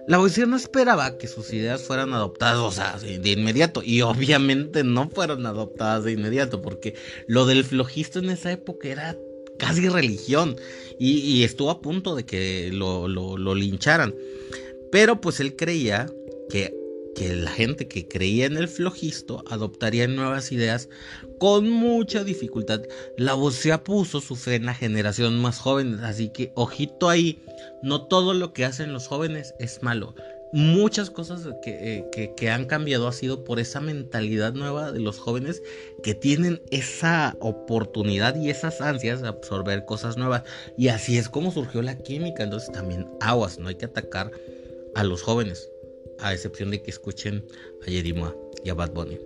Lavoisier 0.07 0.47
no 0.47 0.55
esperaba 0.55 1.17
que 1.17 1.27
sus 1.27 1.51
ideas 1.51 1.81
fueran 1.81 2.13
adoptadas, 2.13 2.59
o 2.59 2.71
sea, 2.71 2.97
de 2.99 3.31
inmediato. 3.31 3.81
Y 3.83 4.01
obviamente 4.01 4.83
no 4.83 5.09
fueron 5.09 5.45
adoptadas 5.45 6.03
de 6.03 6.11
inmediato, 6.11 6.61
porque 6.61 6.95
lo 7.27 7.45
del 7.45 7.63
flojisto 7.63 8.19
en 8.19 8.29
esa 8.29 8.51
época 8.51 8.87
era 8.87 9.17
casi 9.57 9.89
religión. 9.89 10.57
Y, 10.99 11.43
estuvo 11.43 11.71
a 11.71 11.81
punto 11.81 12.15
de 12.15 12.25
que 12.25 12.69
lo, 12.71 13.07
lo 13.07 13.55
lincharan. 13.55 14.13
Pero 14.91 15.19
pues 15.19 15.39
él 15.39 15.55
creía 15.55 16.05
que 16.49 16.73
que 17.15 17.33
la 17.33 17.49
gente 17.49 17.87
que 17.87 18.07
creía 18.07 18.45
en 18.45 18.57
el 18.57 18.67
flojisto 18.67 19.43
adoptaría 19.49 20.07
nuevas 20.07 20.51
ideas 20.51 20.89
con 21.39 21.69
mucha 21.69 22.23
dificultad. 22.23 22.81
La 23.17 23.33
voz 23.33 23.55
se 23.55 23.75
puso 23.79 24.21
su 24.21 24.35
fe 24.35 24.55
en 24.55 24.65
la 24.65 24.73
generación 24.73 25.39
más 25.39 25.59
joven, 25.59 25.99
así 26.03 26.29
que 26.29 26.51
ojito 26.55 27.09
ahí, 27.09 27.41
no 27.81 28.03
todo 28.03 28.33
lo 28.33 28.53
que 28.53 28.65
hacen 28.65 28.93
los 28.93 29.07
jóvenes 29.07 29.55
es 29.59 29.81
malo. 29.81 30.13
Muchas 30.53 31.09
cosas 31.09 31.41
que, 31.63 32.05
eh, 32.15 32.33
que, 32.37 32.49
han 32.49 32.65
cambiado 32.65 33.07
ha 33.09 33.13
sido 33.13 33.43
por 33.43 33.59
esa 33.59 33.81
mentalidad 33.81 34.53
nueva 34.53 34.93
de 34.93 34.99
los 35.01 35.19
jóvenes 35.19 35.61
que 36.01 36.13
tienen 36.13 36.61
esa 36.71 37.35
oportunidad 37.41 38.39
y 38.39 38.49
esas 38.49 38.79
ansias 38.79 39.21
de 39.21 39.27
absorber 39.27 39.83
cosas 39.83 40.15
nuevas. 40.15 40.43
Y 40.77 40.89
así 40.89 41.17
es 41.17 41.27
como 41.27 41.51
surgió 41.51 41.81
la 41.81 41.97
química. 41.97 42.43
Entonces 42.43 42.71
también 42.71 43.05
aguas, 43.19 43.59
no 43.59 43.67
hay 43.67 43.75
que 43.75 43.85
atacar 43.85 44.31
a 44.93 45.03
los 45.03 45.23
jóvenes 45.23 45.69
a 46.19 46.33
excepción 46.33 46.71
de 46.71 46.81
que 46.81 46.91
escuchen 46.91 47.45
a 47.85 47.89
Yerima 47.89 48.33
y 48.63 48.69
a 48.69 48.73
Bad 48.73 48.91
Bunny. 48.91 49.19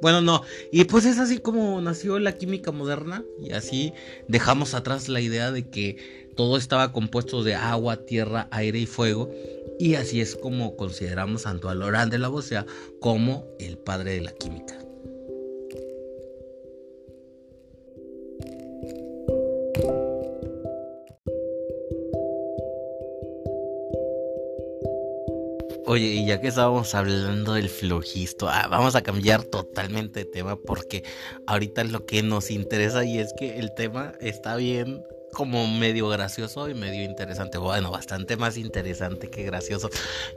Bueno, 0.00 0.20
no. 0.20 0.42
Y 0.70 0.84
pues 0.84 1.06
es 1.06 1.18
así 1.18 1.38
como 1.38 1.80
nació 1.80 2.18
la 2.18 2.36
química 2.36 2.72
moderna 2.72 3.24
y 3.40 3.52
así 3.52 3.92
dejamos 4.28 4.74
atrás 4.74 5.08
la 5.08 5.20
idea 5.20 5.50
de 5.50 5.68
que 5.70 5.96
todo 6.36 6.58
estaba 6.58 6.92
compuesto 6.92 7.42
de 7.42 7.54
agua, 7.54 8.04
tierra, 8.04 8.48
aire 8.50 8.80
y 8.80 8.86
fuego. 8.86 9.32
Y 9.78 9.94
así 9.94 10.20
es 10.20 10.36
como 10.36 10.76
consideramos 10.76 11.46
a 11.46 11.50
Antoine 11.50 11.80
Laurent 11.80 12.12
de 12.12 12.18
Lavoisier 12.18 12.66
como 13.00 13.46
el 13.58 13.78
padre 13.78 14.12
de 14.12 14.20
la 14.20 14.32
química. 14.32 14.83
Oye, 25.86 26.06
y 26.06 26.26
ya 26.26 26.40
que 26.40 26.48
estábamos 26.48 26.94
hablando 26.94 27.52
del 27.52 27.68
flojisto, 27.68 28.48
ah, 28.48 28.68
vamos 28.70 28.94
a 28.96 29.02
cambiar 29.02 29.44
totalmente 29.44 30.20
de 30.20 30.24
tema 30.24 30.56
porque 30.56 31.04
ahorita 31.46 31.84
lo 31.84 32.06
que 32.06 32.22
nos 32.22 32.50
interesa 32.50 33.04
y 33.04 33.18
es 33.18 33.34
que 33.38 33.58
el 33.58 33.74
tema 33.74 34.14
está 34.20 34.56
bien 34.56 35.02
como 35.34 35.66
medio 35.66 36.08
gracioso 36.08 36.70
y 36.70 36.74
medio 36.74 37.04
interesante. 37.04 37.58
Bueno, 37.58 37.90
bastante 37.90 38.38
más 38.38 38.56
interesante 38.56 39.28
que 39.28 39.42
gracioso. 39.42 39.90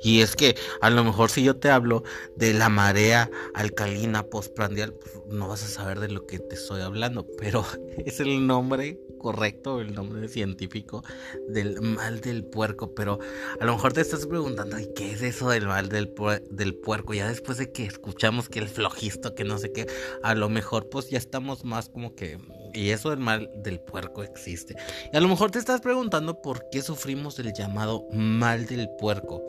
Y 0.03 0.19
es 0.19 0.35
que 0.35 0.57
a 0.81 0.89
lo 0.89 1.05
mejor 1.05 1.29
si 1.29 1.43
yo 1.43 1.55
te 1.55 1.69
hablo 1.69 2.03
de 2.35 2.53
la 2.53 2.67
marea 2.67 3.29
alcalina 3.53 4.23
postprandial, 4.23 4.93
pues, 4.93 5.13
no 5.27 5.47
vas 5.47 5.63
a 5.63 5.67
saber 5.67 6.01
de 6.01 6.09
lo 6.09 6.25
que 6.25 6.39
te 6.39 6.55
estoy 6.55 6.81
hablando, 6.81 7.25
pero 7.37 7.63
es 8.05 8.19
el 8.19 8.45
nombre 8.45 8.99
correcto, 9.27 9.81
el 9.81 9.93
nombre 9.93 10.29
científico 10.29 11.03
del 11.49 11.81
mal 11.81 12.21
del 12.21 12.45
puerco, 12.45 12.95
pero 12.95 13.19
a 13.59 13.65
lo 13.65 13.73
mejor 13.73 13.91
te 13.91 13.99
estás 13.99 14.25
preguntando, 14.25 14.79
¿y 14.79 14.87
qué 14.93 15.11
es 15.11 15.21
eso 15.21 15.49
del 15.49 15.67
mal 15.67 15.89
del, 15.89 16.07
puerco? 16.07 17.13
Ya 17.13 17.27
después 17.27 17.57
de 17.57 17.73
que 17.73 17.83
escuchamos 17.83 18.47
que 18.47 18.59
el 18.59 18.69
flojisto, 18.69 19.35
que 19.35 19.43
no 19.43 19.57
sé 19.57 19.73
qué, 19.73 19.85
a 20.23 20.33
lo 20.33 20.47
mejor 20.47 20.87
pues 20.87 21.09
ya 21.09 21.17
estamos 21.17 21.65
más 21.65 21.89
como 21.89 22.15
que, 22.15 22.37
y 22.73 22.91
eso 22.91 23.09
del 23.09 23.19
mal 23.19 23.49
del 23.53 23.81
puerco 23.81 24.23
existe. 24.23 24.77
Y 25.11 25.17
a 25.17 25.19
lo 25.19 25.27
mejor 25.27 25.51
te 25.51 25.59
estás 25.59 25.81
preguntando 25.81 26.41
por 26.41 26.69
qué 26.71 26.81
sufrimos 26.81 27.37
el 27.39 27.51
llamado 27.51 28.07
mal 28.13 28.65
del 28.65 28.87
puerco. 28.97 29.43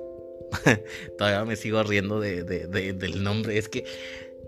Todavía 1.18 1.44
me 1.44 1.54
sigo 1.54 1.80
riendo 1.84 2.18
de, 2.18 2.42
del 2.42 3.22
nombre, 3.22 3.58
es 3.58 3.68
que 3.68 3.84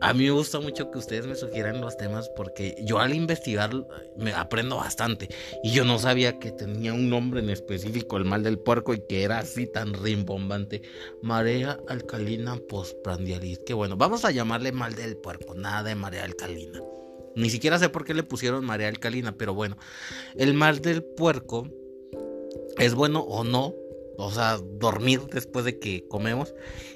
a 0.01 0.15
mí 0.15 0.25
me 0.25 0.31
gusta 0.31 0.61
mucho 0.61 0.91
que 0.91 0.99
ustedes 0.99 1.27
me 1.27 1.35
sugieran 1.35 1.81
los 1.83 1.99
temas 1.99 2.31
porque 2.31 2.75
yo 2.83 3.01
al 3.01 3.15
investigar 3.15 3.71
me 4.17 4.33
aprendo 4.33 4.77
bastante 4.77 5.29
y 5.63 5.73
yo 5.73 5.85
no 5.85 5.99
sabía 5.99 6.39
que 6.39 6.53
tenía 6.53 6.95
un 6.95 7.11
nombre 7.11 7.41
en 7.41 7.51
específico 7.51 8.17
el 8.17 8.25
mal 8.25 8.43
del 8.43 8.59
puerco 8.59 8.95
y 8.95 9.01
que 9.01 9.25
era 9.25 9.39
así 9.39 9.67
tan 9.67 9.93
rimbombante. 9.93 10.81
Marea 11.21 11.79
alcalina 11.87 12.57
postprandialis. 12.57 13.61
Que 13.67 13.75
bueno, 13.75 13.97
vamos 13.97 14.25
a 14.25 14.31
llamarle 14.31 14.73
mal 14.73 14.95
del 14.95 15.19
puerco, 15.19 15.55
nada 15.55 15.83
de 15.83 15.95
marea 15.95 16.25
alcalina. 16.25 16.81
Ni 17.37 17.51
siquiera 17.51 17.79
sé 17.79 17.91
por 17.91 18.05
qué 18.05 18.15
le 18.15 18.23
pusieron 18.23 18.65
marea 18.65 18.89
alcalina, 18.89 19.37
pero 19.37 19.53
bueno, 19.53 19.77
el 20.35 20.55
mal 20.55 20.81
del 20.81 21.03
puerco 21.03 21.69
es 22.79 22.95
bueno 22.95 23.21
o 23.21 23.45
no, 23.45 23.75
o 24.17 24.31
sea, 24.31 24.59
dormir 24.59 25.21
después 25.33 25.65
de 25.65 25.79
que 25.79 26.07
comemos 26.09 26.55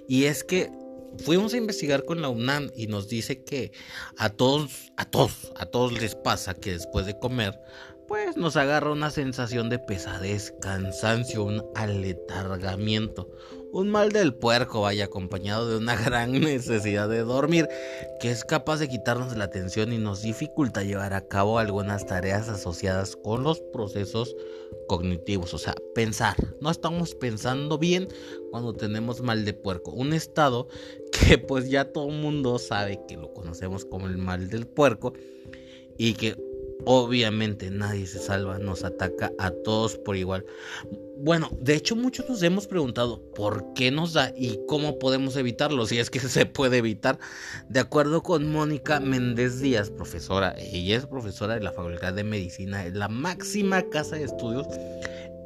y 0.09 0.25
es 0.25 0.43
que 0.43 0.71
fuimos 1.19 1.55
a 1.55 1.57
investigar 1.57 2.05
con 2.05 2.23
la 2.23 2.29
UNAM 2.29 2.71
y 2.77 2.87
nos 2.87 3.09
dice 3.09 3.45
que 3.45 3.73
a 4.17 4.31
todos, 4.31 4.93
a 4.97 5.05
todos, 5.05 5.53
a 5.57 5.67
todos 5.67 5.93
les 5.93 6.15
pasa 6.15 6.55
que 6.55 6.73
después 6.73 7.07
de 7.07 7.19
comer, 7.19 7.59
pues 8.07 8.37
nos 8.37 8.57
agarra 8.57 8.93
una 8.93 9.11
sensación 9.11 9.69
de 9.71 9.79
pesadez, 9.79 10.55
cansancio, 10.61 11.45
un 11.45 11.65
aletargamiento, 11.75 13.31
un 13.73 13.91
mal 13.91 14.13
del 14.13 14.35
puerco, 14.35 14.83
vaya, 14.83 15.07
acompañado 15.07 15.69
de 15.69 15.79
una 15.79 15.97
gran 16.05 16.33
necesidad 16.33 17.09
de 17.09 17.21
dormir, 17.21 17.69
que 18.21 18.31
es 18.31 18.45
capaz 18.45 18.79
de 18.79 18.89
quitarnos 18.89 19.37
la 19.37 19.45
atención 19.45 19.93
y 19.93 19.99
nos 19.99 20.23
dificulta 20.23 20.83
llevar 20.83 21.15
a 21.15 21.27
cabo 21.27 21.59
algunas 21.59 22.07
tareas 22.07 22.49
asociadas 22.49 23.17
con 23.17 23.43
los 23.43 23.61
procesos 23.73 24.37
cognitivos, 24.87 25.55
o 25.55 25.59
sea, 25.59 25.75
pensar. 25.95 26.37
No 26.61 26.71
estamos 26.71 27.15
pensando 27.15 27.79
bien 27.79 28.09
cuando 28.51 28.75
tenemos 28.75 29.23
mal 29.23 29.45
de 29.45 29.55
puerco, 29.55 29.91
un 29.91 30.13
estado 30.13 30.69
que 31.13 31.39
pues 31.39 31.69
ya 31.69 31.93
todo 31.93 32.09
el 32.09 32.17
mundo 32.17 32.59
sabe 32.59 33.01
que 33.09 33.17
lo 33.17 33.33
conocemos 33.33 33.85
como 33.85 34.07
el 34.07 34.19
mal 34.19 34.49
del 34.49 34.67
puerco 34.67 35.15
y 35.97 36.15
que 36.15 36.37
Obviamente 36.87 37.71
nadie 37.71 38.07
se 38.07 38.19
salva, 38.19 38.59
nos 38.59 38.85
ataca 38.85 39.33
a 39.39 39.51
todos 39.51 39.97
por 39.97 40.17
igual. 40.17 40.45
Bueno, 41.17 41.49
de 41.61 41.75
hecho 41.75 41.97
muchos 41.97 42.29
nos 42.29 42.43
hemos 42.43 42.67
preguntado 42.67 43.23
por 43.35 43.73
qué 43.75 43.91
nos 43.91 44.13
da 44.13 44.33
y 44.37 44.61
cómo 44.67 44.99
podemos 44.99 45.37
evitarlo, 45.37 45.87
si 45.87 45.99
es 45.99 46.11
que 46.11 46.21
se 46.21 46.47
puede 46.47 46.79
evitar. 46.79 47.19
De 47.69 47.81
acuerdo 47.81 48.23
con 48.23 48.51
Mónica 48.51 49.01
Méndez 49.01 49.61
Díaz, 49.61 49.91
profesora, 49.91 50.55
ella 50.59 50.97
es 50.97 51.07
profesora 51.07 51.55
de 51.55 51.61
la 51.61 51.73
Facultad 51.73 52.13
de 52.13 52.25
Medicina, 52.25 52.85
en 52.85 52.99
la 52.99 53.09
máxima 53.09 53.83
casa 53.83 54.17
de 54.17 54.25
estudios 54.25 54.67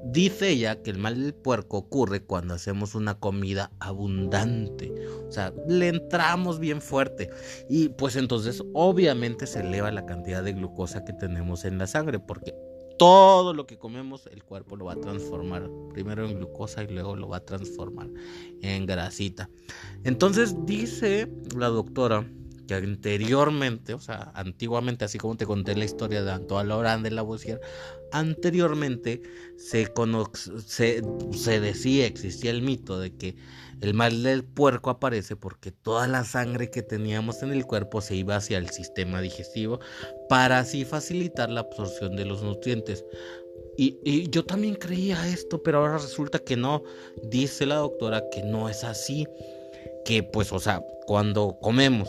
Dice 0.05 0.50
ella 0.50 0.83
que 0.83 0.90
el 0.90 0.99
mal 0.99 1.21
del 1.21 1.35
puerco 1.35 1.78
ocurre 1.78 2.23
cuando 2.23 2.55
hacemos 2.55 2.95
una 2.95 3.19
comida 3.19 3.71
abundante. 3.81 4.93
O 5.28 5.33
sea, 5.33 5.52
le 5.67 5.88
entramos 5.88 6.59
bien 6.59 6.81
fuerte. 6.81 7.31
Y 7.69 7.90
pues 7.90 8.17
entonces 8.17 8.62
obviamente 8.75 9.47
se 9.47 9.61
eleva 9.61 9.90
la 9.90 10.07
cantidad 10.07 10.43
de 10.43 10.52
glucosa 10.52 11.05
que 11.05 11.12
tenemos 11.12 11.64
en 11.64 11.78
la 11.78 11.87
sangre. 11.87 12.19
Porque 12.19 12.55
todo 12.99 13.55
lo 13.55 13.67
que 13.67 13.78
comemos 13.78 14.26
el 14.26 14.43
cuerpo 14.45 14.76
lo 14.76 14.87
va 14.87 14.95
a 14.95 15.00
transformar. 15.00 15.69
Primero 15.93 16.26
en 16.26 16.37
glucosa 16.37 16.83
y 16.83 16.88
luego 16.88 17.17
lo 17.17 17.28
va 17.28 17.38
a 17.38 17.45
transformar 17.45 18.09
en 18.62 18.87
grasita. 18.87 19.49
Entonces 20.05 20.55
dice 20.64 21.31
la 21.57 21.69
doctora 21.69 22.26
que 22.68 22.75
anteriormente, 22.75 23.94
o 23.94 23.98
sea, 23.98 24.30
antiguamente, 24.34 25.06
así 25.06 25.18
como 25.18 25.37
te 25.37 25.46
conté 25.46 25.75
la 25.75 25.87
historia 25.87 26.22
de 26.22 26.30
Antoine 26.30 26.68
Laurent 26.68 27.02
de 27.02 27.10
Lavoisier, 27.10 27.60
anteriormente 28.12 29.22
se, 29.56 29.90
se, 30.66 31.02
se 31.32 31.60
decía, 31.60 32.06
existía 32.06 32.50
el 32.50 32.60
mito 32.60 33.00
de 33.00 33.16
que 33.16 33.37
el 33.80 33.94
mal 33.94 34.22
del 34.22 34.44
puerco 34.44 34.90
aparece 34.90 35.34
porque 35.34 35.72
toda 35.72 36.06
la 36.08 36.25
sangre 36.25 36.70
que 36.70 36.82
teníamos 36.82 37.42
en 37.42 37.52
el 37.52 37.64
cuerpo 37.64 38.02
se 38.02 38.16
iba 38.16 38.37
hacia 38.37 38.58
el 38.58 38.68
sistema 38.68 39.22
digestivo 39.22 39.80
para 40.28 40.58
así 40.58 40.84
facilitar 40.84 41.48
la 41.48 41.60
absorción 41.60 42.16
de 42.16 42.26
los 42.26 42.42
nutrientes. 42.42 43.02
Y, 43.78 43.98
y, 44.04 44.28
yo 44.28 44.44
también 44.44 44.75
creía 44.75 45.26
esto, 45.28 45.62
pero 45.62 45.78
ahora 45.78 45.98
resulta 45.98 46.38
que 46.40 46.56
no. 46.56 46.82
Dice 47.30 47.64
la 47.64 47.76
doctora 47.76 48.25
que 48.30 48.42
no 48.42 48.68
es 48.68 48.84
así. 48.84 49.26
Que 50.04 50.25
pues, 50.25 50.52
o 50.52 50.58
sea, 50.58 50.82
cuando 51.06 51.56
comemos 51.62 52.08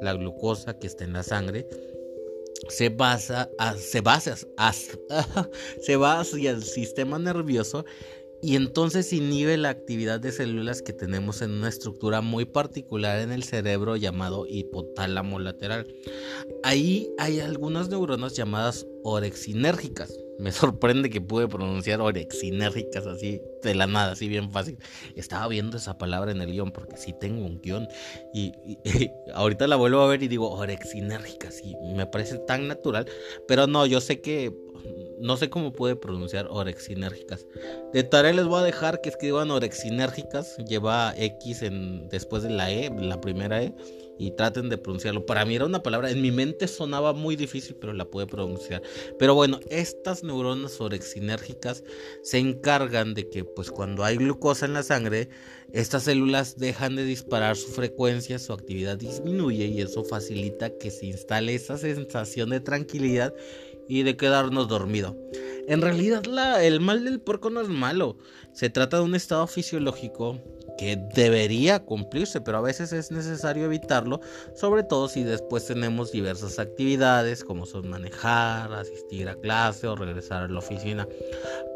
la 0.00 0.14
glucosa 0.14 0.78
que 0.78 0.86
está 0.86 1.04
en 1.04 1.12
la 1.12 1.22
sangre, 1.22 1.66
se 2.68 2.88
basa, 2.88 3.50
se 3.78 4.02
se 5.82 5.96
va 5.96 6.20
hacia 6.20 6.50
el 6.50 6.62
sistema 6.62 7.18
nervioso 7.18 7.84
y 8.40 8.54
entonces 8.54 9.12
inhibe 9.12 9.56
la 9.56 9.70
actividad 9.70 10.20
de 10.20 10.30
células 10.30 10.80
que 10.80 10.92
tenemos 10.92 11.42
en 11.42 11.50
una 11.50 11.68
estructura 11.68 12.20
muy 12.20 12.44
particular 12.44 13.20
en 13.20 13.32
el 13.32 13.42
cerebro 13.42 13.96
llamado 13.96 14.46
hipotálamo 14.46 15.40
lateral. 15.40 15.92
Ahí 16.62 17.10
hay 17.18 17.40
algunas 17.40 17.88
neuronas 17.88 18.34
llamadas 18.34 18.86
orexinérgicas 19.04 20.12
me 20.38 20.52
sorprende 20.52 21.10
que 21.10 21.20
pude 21.20 21.48
pronunciar 21.48 22.00
orexinérgicas 22.00 23.06
así 23.06 23.42
de 23.62 23.74
la 23.74 23.86
nada, 23.86 24.12
así 24.12 24.28
bien 24.28 24.50
fácil. 24.50 24.78
Estaba 25.16 25.48
viendo 25.48 25.76
esa 25.76 25.98
palabra 25.98 26.30
en 26.30 26.40
el 26.40 26.52
guion 26.52 26.70
porque 26.70 26.96
sí 26.96 27.12
tengo 27.20 27.44
un 27.44 27.60
guion 27.60 27.88
y, 28.32 28.52
ahorita 29.34 29.66
la 29.66 29.76
vuelvo 29.76 30.00
a 30.00 30.06
ver 30.06 30.22
y 30.22 30.28
digo 30.28 30.50
orexinérgicas 30.50 31.60
y 31.62 31.74
me 31.94 32.06
parece 32.06 32.38
tan 32.38 32.68
natural, 32.68 33.06
pero 33.46 33.66
no, 33.66 33.84
yo 33.84 34.00
sé 34.00 34.20
que 34.20 34.54
no 35.20 35.36
sé 35.36 35.50
cómo 35.50 35.72
pude 35.72 35.96
pronunciar 35.96 36.46
orexinérgicas. 36.48 37.44
De 37.92 38.04
tarea 38.04 38.32
les 38.32 38.46
voy 38.46 38.60
a 38.60 38.64
dejar 38.64 39.00
que 39.00 39.08
escriban 39.08 39.50
orexinérgicas, 39.50 40.56
lleva 40.58 41.12
X 41.16 41.62
en 41.62 42.08
después 42.08 42.44
de 42.44 42.50
la 42.50 42.70
E, 42.70 42.88
la 42.90 43.20
primera 43.20 43.60
E 43.60 43.74
y 44.18 44.32
traten 44.32 44.68
de 44.68 44.78
pronunciarlo. 44.78 45.24
Para 45.26 45.44
mí 45.44 45.54
era 45.56 45.66
una 45.66 45.82
palabra, 45.82 46.10
en 46.10 46.20
mi 46.20 46.30
mente 46.30 46.68
sonaba 46.68 47.12
muy 47.12 47.36
difícil, 47.36 47.76
pero 47.80 47.92
la 47.92 48.04
pude 48.04 48.26
pronunciar. 48.26 48.82
Pero 49.18 49.34
bueno, 49.34 49.60
estas 49.70 50.24
neuronas 50.24 50.80
orexinérgicas 50.80 51.84
se 52.22 52.38
encargan 52.38 53.14
de 53.14 53.28
que 53.28 53.44
pues 53.44 53.70
cuando 53.70 54.04
hay 54.04 54.16
glucosa 54.16 54.66
en 54.66 54.74
la 54.74 54.82
sangre, 54.82 55.28
estas 55.72 56.04
células 56.04 56.58
dejan 56.58 56.96
de 56.96 57.04
disparar 57.04 57.56
su 57.56 57.70
frecuencia, 57.70 58.38
su 58.38 58.52
actividad 58.52 58.96
disminuye 58.96 59.66
y 59.66 59.82
eso 59.82 60.02
facilita 60.02 60.70
que 60.78 60.90
se 60.90 61.06
instale 61.06 61.54
esa 61.54 61.76
sensación 61.76 62.50
de 62.50 62.60
tranquilidad 62.60 63.34
y 63.88 64.02
de 64.02 64.16
quedarnos 64.16 64.68
dormido. 64.68 65.16
En 65.66 65.82
realidad 65.82 66.24
la, 66.24 66.64
el 66.64 66.80
mal 66.80 67.04
del 67.04 67.20
puerco 67.20 67.50
no 67.50 67.60
es 67.60 67.68
malo, 67.68 68.16
se 68.52 68.70
trata 68.70 68.98
de 68.98 69.02
un 69.02 69.14
estado 69.14 69.46
fisiológico 69.46 70.40
que 70.78 70.96
debería 71.14 71.84
cumplirse, 71.84 72.40
pero 72.40 72.58
a 72.58 72.62
veces 72.62 72.92
es 72.92 73.10
necesario 73.10 73.64
evitarlo, 73.64 74.20
sobre 74.54 74.84
todo 74.84 75.08
si 75.08 75.24
después 75.24 75.66
tenemos 75.66 76.12
diversas 76.12 76.58
actividades 76.60 77.44
como 77.44 77.66
son 77.66 77.90
manejar, 77.90 78.72
asistir 78.72 79.28
a 79.28 79.34
clase 79.34 79.88
o 79.88 79.96
regresar 79.96 80.44
a 80.44 80.48
la 80.48 80.60
oficina. 80.60 81.06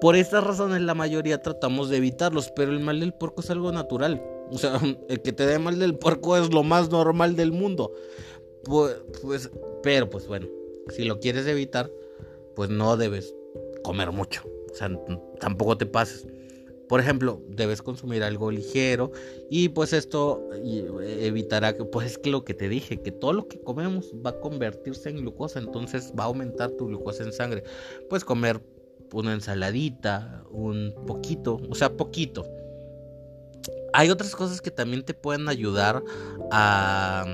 Por 0.01 0.15
estas 0.15 0.45
razones 0.45 0.81
la 0.83 0.95
mayoría 0.95 1.43
tratamos 1.43 1.91
de 1.91 1.97
evitarlos, 1.97 2.51
pero 2.55 2.71
el 2.71 2.81
mal 2.81 3.01
del 3.01 3.13
puerco 3.13 3.41
es 3.41 3.51
algo 3.51 3.73
natural. 3.73 4.23
O 4.51 4.59
sea, 4.59 4.81
el 5.09 5.21
que 5.21 5.33
te 5.33 5.47
dé 5.47 5.59
mal 5.59 5.79
del 5.79 5.99
puerco 5.99 6.37
es 6.37 6.53
lo 6.55 6.63
más 6.63 6.89
normal 6.91 7.35
del 7.35 7.51
mundo. 7.51 7.93
Pues, 8.65 8.97
pues, 9.21 9.51
pero 9.83 10.09
pues 10.09 10.29
bueno, 10.29 10.47
si 10.91 11.03
lo 11.03 11.19
quieres 11.19 11.47
evitar, 11.49 11.91
pues 12.55 12.71
no 12.71 12.97
debes 12.97 13.35
comer 13.83 14.13
mucho. 14.13 14.43
O 14.71 14.75
sea, 14.75 14.91
tampoco 15.41 15.77
te 15.77 15.87
pases. 15.87 16.27
Por 16.89 17.01
ejemplo, 17.01 17.41
debes 17.49 17.81
consumir 17.81 18.23
algo 18.23 18.51
ligero 18.51 19.13
y 19.49 19.71
pues 19.71 19.93
esto 19.95 20.51
evitará 21.01 21.75
que, 21.75 21.85
pues 21.85 22.07
es 22.07 22.19
que 22.19 22.31
lo 22.31 22.45
que 22.45 22.53
te 22.53 22.69
dije, 22.69 23.01
que 23.01 23.11
todo 23.11 23.33
lo 23.33 23.49
que 23.49 23.61
comemos 23.61 24.13
va 24.25 24.31
a 24.31 24.41
convertirse 24.41 25.09
en 25.09 25.19
glucosa, 25.19 25.59
entonces 25.59 26.13
va 26.19 26.25
a 26.25 26.27
aumentar 26.27 26.71
tu 26.73 26.89
glucosa 26.89 27.25
en 27.25 27.33
sangre. 27.33 27.63
Puedes 28.11 28.25
comer 28.25 28.61
una 29.15 29.33
ensaladita, 29.33 30.45
un 30.51 30.95
poquito, 31.07 31.61
o 31.71 31.75
sea, 31.75 31.97
poquito. 31.97 32.47
Hay 33.93 34.11
otras 34.11 34.35
cosas 34.35 34.61
que 34.61 34.71
también 34.71 35.03
te 35.03 35.15
pueden 35.15 35.49
ayudar 35.49 36.03
a, 36.51 37.25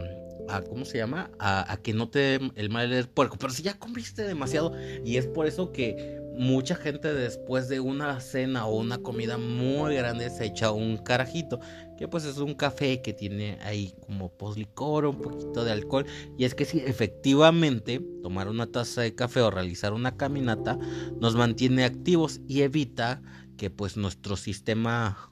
a 0.48 0.62
¿cómo 0.62 0.84
se 0.84 0.98
llama? 0.98 1.30
A, 1.38 1.78
que 1.82 1.92
no 1.92 2.08
te 2.08 2.18
dé 2.18 2.50
el 2.56 2.70
mal 2.70 2.90
del 2.90 3.08
puerco. 3.08 3.36
Pero 3.38 3.52
si 3.52 3.62
ya 3.62 3.78
comiste 3.78 4.22
demasiado 4.22 4.74
y 5.04 5.16
es 5.16 5.26
por 5.26 5.46
eso 5.46 5.72
que 5.72 6.18
mucha 6.38 6.76
gente 6.76 7.12
después 7.12 7.68
de 7.68 7.80
una 7.80 8.20
cena 8.20 8.66
o 8.66 8.76
una 8.76 8.98
comida 8.98 9.38
muy 9.38 9.96
grande 9.96 10.30
se 10.30 10.46
echa 10.46 10.70
un 10.70 10.96
carajito, 10.98 11.58
que 11.98 12.06
pues 12.06 12.24
es 12.24 12.38
un 12.38 12.54
café 12.54 13.02
que 13.02 13.12
tiene 13.12 13.58
ahí 13.62 13.92
como 14.06 14.30
poslicor, 14.30 15.06
un 15.06 15.20
poquito 15.20 15.64
de 15.64 15.72
alcohol. 15.72 16.06
Y 16.38 16.44
es 16.44 16.54
que 16.54 16.64
si 16.64 16.78
efectivamente 16.78 18.00
tomar 18.22 18.48
una 18.48 18.66
taza 18.66 19.02
de 19.02 19.14
café 19.14 19.40
o 19.40 19.50
realizar 19.50 19.92
una 19.92 20.16
caminata 20.16 20.78
nos 21.20 21.34
mantiene 21.34 21.84
activos 21.84 22.40
y 22.46 22.62
evita 22.62 23.20
que 23.56 23.70
pues 23.70 23.96
nuestro 23.96 24.36
sistema 24.36 25.28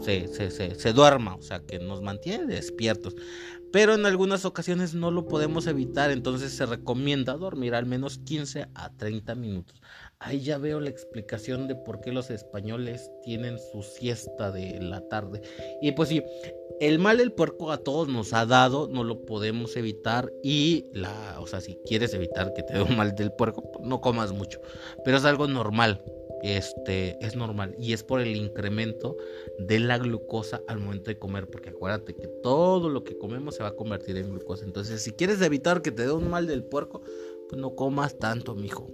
se, 0.00 0.28
se, 0.28 0.74
se, 0.74 0.92
duerma, 0.92 1.34
o 1.34 1.42
sea, 1.42 1.60
que 1.60 1.78
nos 1.78 2.00
mantiene 2.00 2.46
despiertos. 2.46 3.14
Pero 3.72 3.94
en 3.94 4.06
algunas 4.06 4.44
ocasiones 4.44 4.94
no 4.94 5.10
lo 5.10 5.26
podemos 5.26 5.66
evitar, 5.66 6.10
entonces 6.10 6.52
se 6.52 6.66
recomienda 6.66 7.34
dormir 7.34 7.74
al 7.74 7.86
menos 7.86 8.18
15 8.18 8.66
a 8.74 8.96
30 8.96 9.34
minutos. 9.34 9.80
Ahí 10.20 10.40
ya 10.40 10.58
veo 10.58 10.80
la 10.80 10.90
explicación 10.90 11.68
de 11.68 11.76
por 11.76 12.00
qué 12.00 12.10
los 12.10 12.30
españoles 12.30 13.10
tienen 13.22 13.58
su 13.58 13.82
siesta 13.82 14.50
de 14.50 14.80
la 14.80 15.06
tarde. 15.08 15.42
Y 15.80 15.92
pues 15.92 16.08
sí, 16.08 16.22
el 16.80 16.98
mal 16.98 17.18
del 17.18 17.32
puerco 17.32 17.70
a 17.70 17.78
todos 17.78 18.08
nos 18.08 18.32
ha 18.32 18.46
dado, 18.46 18.88
no 18.88 19.04
lo 19.04 19.24
podemos 19.26 19.76
evitar. 19.76 20.32
Y 20.42 20.86
la, 20.92 21.38
o 21.40 21.46
sea, 21.46 21.60
si 21.60 21.78
quieres 21.86 22.14
evitar 22.14 22.52
que 22.54 22.62
te 22.62 22.74
dé 22.74 22.82
un 22.82 22.96
mal 22.96 23.14
del 23.14 23.32
puerco, 23.32 23.70
pues 23.70 23.86
no 23.86 24.00
comas 24.00 24.32
mucho. 24.32 24.60
Pero 25.04 25.18
es 25.18 25.24
algo 25.24 25.46
normal. 25.46 26.02
Este 26.42 27.18
es 27.24 27.36
normal 27.36 27.74
y 27.78 27.92
es 27.92 28.02
por 28.02 28.20
el 28.20 28.36
incremento 28.36 29.16
de 29.58 29.80
la 29.80 29.98
glucosa 29.98 30.62
al 30.68 30.78
momento 30.78 31.10
de 31.10 31.18
comer, 31.18 31.48
porque 31.48 31.70
acuérdate 31.70 32.14
que 32.14 32.28
todo 32.42 32.88
lo 32.88 33.04
que 33.04 33.18
comemos 33.18 33.56
se 33.56 33.62
va 33.62 33.70
a 33.70 33.76
convertir 33.76 34.16
en 34.16 34.30
glucosa. 34.30 34.64
Entonces, 34.64 35.02
si 35.02 35.12
quieres 35.12 35.40
evitar 35.42 35.82
que 35.82 35.90
te 35.90 36.04
dé 36.04 36.12
un 36.12 36.28
mal 36.30 36.46
del 36.46 36.64
puerco, 36.64 37.02
pues 37.48 37.60
no 37.60 37.74
comas 37.74 38.18
tanto, 38.18 38.54
mijo. 38.54 38.88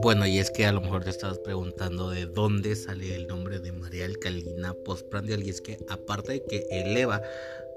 Bueno, 0.00 0.26
y 0.26 0.38
es 0.38 0.50
que 0.52 0.64
a 0.64 0.72
lo 0.72 0.80
mejor 0.80 1.02
te 1.02 1.10
estabas 1.10 1.40
preguntando 1.40 2.10
de 2.10 2.26
dónde 2.26 2.76
sale 2.76 3.16
el 3.16 3.26
nombre 3.26 3.58
de 3.58 3.72
María 3.72 4.04
Alcalina 4.04 4.72
postprandial. 4.72 5.42
Y 5.42 5.50
es 5.50 5.60
que 5.60 5.76
aparte 5.88 6.32
de 6.32 6.44
que 6.44 6.66
eleva 6.70 7.20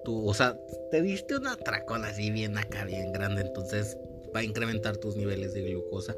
tu, 0.03 0.27
o 0.27 0.34
sea, 0.34 0.58
te 0.91 1.01
diste 1.01 1.38
una 1.38 1.55
tracona 1.55 2.10
así 2.10 2.31
bien 2.31 2.58
acá, 2.58 2.86
bien 2.86 3.12
grande, 3.12 3.41
entonces 3.41 3.98
va 4.36 4.41
a 4.41 4.43
incrementar 4.43 4.98
tus 4.98 5.15
niveles 5.15 5.53
de 5.53 5.63
glucosa. 5.63 6.15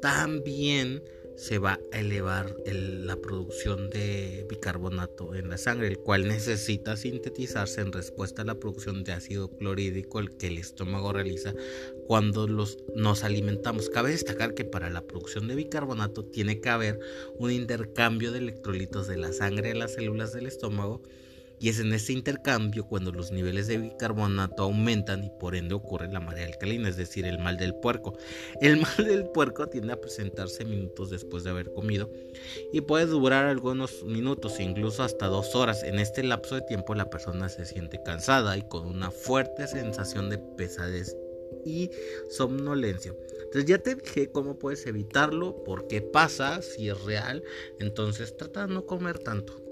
También 0.00 1.02
se 1.36 1.58
va 1.58 1.78
a 1.92 1.98
elevar 1.98 2.56
la 2.64 3.16
producción 3.16 3.90
de 3.90 4.46
bicarbonato 4.48 5.34
en 5.34 5.50
la 5.50 5.58
sangre, 5.58 5.88
el 5.88 5.98
cual 5.98 6.26
necesita 6.26 6.96
sintetizarse 6.96 7.82
en 7.82 7.92
respuesta 7.92 8.42
a 8.42 8.46
la 8.46 8.54
producción 8.54 9.04
de 9.04 9.12
ácido 9.12 9.50
clorhídrico 9.50 10.18
el 10.18 10.34
que 10.36 10.46
el 10.46 10.56
estómago 10.56 11.12
realiza 11.12 11.54
cuando 12.06 12.48
los, 12.48 12.78
nos 12.94 13.22
alimentamos. 13.22 13.90
Cabe 13.90 14.10
destacar 14.10 14.54
que 14.54 14.64
para 14.64 14.88
la 14.88 15.02
producción 15.02 15.46
de 15.46 15.56
bicarbonato 15.56 16.24
tiene 16.24 16.60
que 16.60 16.70
haber 16.70 16.98
un 17.38 17.50
intercambio 17.50 18.32
de 18.32 18.38
electrolitos 18.38 19.06
de 19.06 19.18
la 19.18 19.32
sangre 19.32 19.72
a 19.72 19.74
las 19.74 19.92
células 19.94 20.32
del 20.32 20.46
estómago 20.46 21.02
y 21.58 21.68
es 21.68 21.80
en 21.80 21.92
ese 21.92 22.12
intercambio 22.12 22.86
cuando 22.86 23.12
los 23.12 23.30
niveles 23.30 23.66
de 23.66 23.78
bicarbonato 23.78 24.64
aumentan 24.64 25.24
y 25.24 25.30
por 25.30 25.54
ende 25.54 25.74
ocurre 25.74 26.08
la 26.08 26.20
marea 26.20 26.46
alcalina, 26.46 26.88
es 26.88 26.96
decir, 26.96 27.24
el 27.24 27.38
mal 27.38 27.56
del 27.56 27.74
puerco. 27.74 28.16
El 28.60 28.76
mal 28.80 28.96
del 28.98 29.26
puerco 29.26 29.68
tiende 29.68 29.92
a 29.92 30.00
presentarse 30.00 30.64
minutos 30.64 31.10
después 31.10 31.44
de 31.44 31.50
haber 31.50 31.72
comido 31.72 32.10
y 32.72 32.80
puede 32.82 33.06
durar 33.06 33.46
algunos 33.46 34.04
minutos, 34.04 34.60
incluso 34.60 35.02
hasta 35.02 35.26
dos 35.26 35.54
horas. 35.54 35.82
En 35.82 35.98
este 35.98 36.22
lapso 36.22 36.54
de 36.54 36.62
tiempo 36.62 36.94
la 36.94 37.10
persona 37.10 37.48
se 37.48 37.64
siente 37.64 38.02
cansada 38.02 38.56
y 38.56 38.62
con 38.62 38.86
una 38.86 39.10
fuerte 39.10 39.66
sensación 39.66 40.30
de 40.30 40.38
pesadez 40.38 41.16
y 41.64 41.90
somnolencia. 42.30 43.14
Entonces 43.44 43.64
ya 43.66 43.78
te 43.78 43.94
dije 43.94 44.30
cómo 44.30 44.58
puedes 44.58 44.86
evitarlo, 44.86 45.62
por 45.64 45.86
qué 45.88 46.00
pasa, 46.00 46.62
si 46.62 46.88
es 46.88 47.02
real. 47.04 47.42
Entonces 47.80 48.36
trata 48.36 48.66
de 48.66 48.74
no 48.74 48.86
comer 48.86 49.18
tanto. 49.18 49.62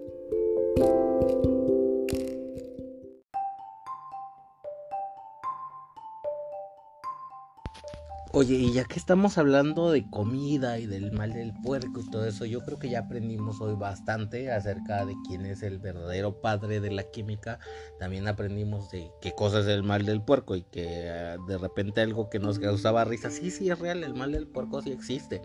Oye, 8.37 8.57
y 8.57 8.73
ya 8.73 8.83
que 8.83 8.99
estamos 8.99 9.39
hablando 9.39 9.93
de 9.93 10.11
comida 10.11 10.81
y 10.81 10.87
del 10.87 11.13
mal 11.13 11.33
del 11.33 11.53
puerco 11.63 12.01
y 12.01 12.11
todo 12.11 12.27
eso, 12.27 12.45
yo 12.45 12.65
creo 12.65 12.81
que 12.81 12.89
ya 12.89 12.99
aprendimos 12.99 13.61
hoy 13.61 13.77
bastante 13.77 14.51
acerca 14.51 15.07
de 15.07 15.15
quién 15.29 15.47
es 15.47 15.63
el 15.63 15.79
verdadero 15.79 16.41
padre 16.41 16.81
de 16.81 16.91
la 16.91 17.05
química. 17.05 17.61
También 18.01 18.27
aprendimos 18.27 18.91
de 18.91 19.09
qué 19.21 19.31
cosa 19.37 19.61
es 19.61 19.69
el 19.69 19.85
mal 19.85 20.05
del 20.05 20.21
puerco 20.21 20.57
y 20.57 20.63
que 20.63 20.85
eh, 20.85 21.37
de 21.47 21.59
repente 21.59 22.01
algo 22.01 22.29
que 22.29 22.41
nos 22.41 22.59
causaba 22.59 23.05
risa, 23.05 23.31
sí, 23.31 23.53
sí 23.53 23.71
es 23.71 23.79
real, 23.79 24.03
el 24.03 24.15
mal 24.15 24.33
del 24.33 24.49
puerco 24.49 24.83
sí 24.83 24.91
existe. 24.91 25.41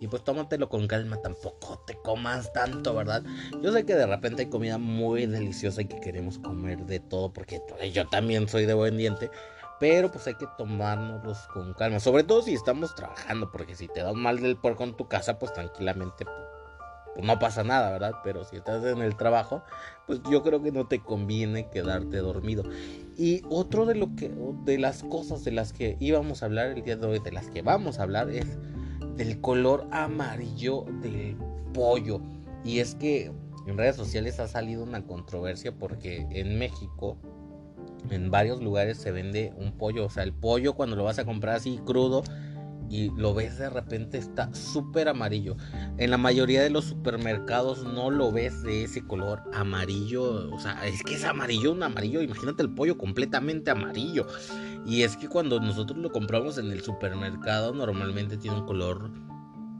Y 0.00 0.08
pues 0.08 0.24
tómatelo 0.24 0.68
con 0.68 0.88
calma, 0.88 1.22
tampoco 1.22 1.82
te 1.86 1.94
comas 1.94 2.52
tanto, 2.52 2.92
¿verdad? 2.92 3.22
Yo 3.62 3.72
sé 3.72 3.86
que 3.86 3.94
de 3.94 4.06
repente 4.06 4.42
hay 4.42 4.48
comida 4.48 4.78
muy 4.78 5.26
deliciosa 5.26 5.82
y 5.82 5.86
que 5.86 6.00
queremos 6.00 6.38
comer 6.38 6.86
de 6.86 6.98
todo, 6.98 7.32
porque 7.32 7.60
yo 7.92 8.06
también 8.08 8.48
soy 8.48 8.66
de 8.66 8.74
buen 8.74 8.96
diente. 8.96 9.30
Pero 9.78 10.10
pues 10.10 10.26
hay 10.26 10.34
que 10.34 10.46
tomárnoslos 10.56 11.46
con 11.48 11.74
calma. 11.74 12.00
Sobre 12.00 12.24
todo 12.24 12.42
si 12.42 12.54
estamos 12.54 12.94
trabajando. 12.94 13.50
Porque 13.52 13.74
si 13.74 13.88
te 13.88 14.00
da 14.00 14.12
mal 14.12 14.40
del 14.40 14.56
puerco 14.56 14.84
en 14.84 14.94
tu 14.94 15.08
casa, 15.08 15.38
pues 15.38 15.52
tranquilamente 15.52 16.24
pues, 17.16 17.26
no 17.26 17.38
pasa 17.38 17.64
nada, 17.64 17.90
¿verdad? 17.90 18.12
Pero 18.22 18.44
si 18.44 18.56
estás 18.56 18.84
en 18.84 19.00
el 19.00 19.16
trabajo, 19.16 19.62
pues 20.06 20.20
yo 20.30 20.42
creo 20.42 20.62
que 20.62 20.72
no 20.72 20.86
te 20.86 21.00
conviene 21.00 21.68
quedarte 21.70 22.18
dormido. 22.18 22.62
Y 23.16 23.42
otro 23.48 23.86
de 23.86 23.94
lo 23.94 24.14
que 24.16 24.30
de 24.64 24.78
las 24.78 25.02
cosas 25.02 25.42
de 25.44 25.52
las 25.52 25.72
que 25.72 25.96
íbamos 25.98 26.42
a 26.42 26.46
hablar 26.46 26.68
el 26.68 26.82
día 26.82 26.96
de 26.96 27.06
hoy, 27.06 27.18
de 27.18 27.32
las 27.32 27.48
que 27.48 27.62
vamos 27.62 27.98
a 27.98 28.02
hablar, 28.02 28.28
es 28.30 28.58
del 29.16 29.40
color 29.40 29.86
amarillo 29.90 30.84
del 31.00 31.36
pollo. 31.72 32.20
Y 32.64 32.80
es 32.80 32.94
que 32.94 33.32
en 33.66 33.78
redes 33.78 33.96
sociales 33.96 34.38
ha 34.38 34.46
salido 34.46 34.82
una 34.82 35.06
controversia 35.06 35.72
porque 35.72 36.26
en 36.30 36.58
México 36.58 37.16
en 38.10 38.30
varios 38.30 38.62
lugares 38.62 38.98
se 38.98 39.12
vende 39.12 39.52
un 39.56 39.72
pollo. 39.72 40.06
O 40.06 40.10
sea, 40.10 40.22
el 40.22 40.32
pollo 40.32 40.74
cuando 40.74 40.96
lo 40.96 41.04
vas 41.04 41.18
a 41.18 41.24
comprar 41.24 41.56
así 41.56 41.80
crudo 41.84 42.22
y 42.88 43.10
lo 43.16 43.34
ves 43.34 43.58
de 43.58 43.68
repente 43.68 44.18
está 44.18 44.52
súper 44.54 45.08
amarillo. 45.08 45.56
En 45.98 46.10
la 46.10 46.18
mayoría 46.18 46.62
de 46.62 46.70
los 46.70 46.84
supermercados 46.84 47.84
no 47.84 48.10
lo 48.10 48.30
ves 48.30 48.62
de 48.62 48.84
ese 48.84 49.04
color 49.04 49.42
amarillo. 49.52 50.52
O 50.54 50.58
sea, 50.58 50.86
es 50.86 51.02
que 51.02 51.14
es 51.14 51.24
amarillo, 51.24 51.72
un 51.72 51.82
amarillo. 51.82 52.22
Imagínate 52.22 52.62
el 52.62 52.70
pollo 52.70 52.96
completamente 52.96 53.70
amarillo. 53.70 54.26
Y 54.86 55.02
es 55.02 55.16
que 55.16 55.28
cuando 55.28 55.58
nosotros 55.60 55.98
lo 55.98 56.12
compramos 56.12 56.58
en 56.58 56.70
el 56.70 56.82
supermercado 56.82 57.74
normalmente 57.74 58.36
tiene 58.36 58.58
un 58.58 58.66
color 58.66 59.10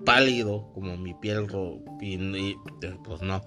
pálido 0.04 0.70
como 0.74 0.96
mi 0.96 1.14
piel. 1.14 1.46
Y, 2.00 2.56
pues 3.04 3.22
no 3.22 3.42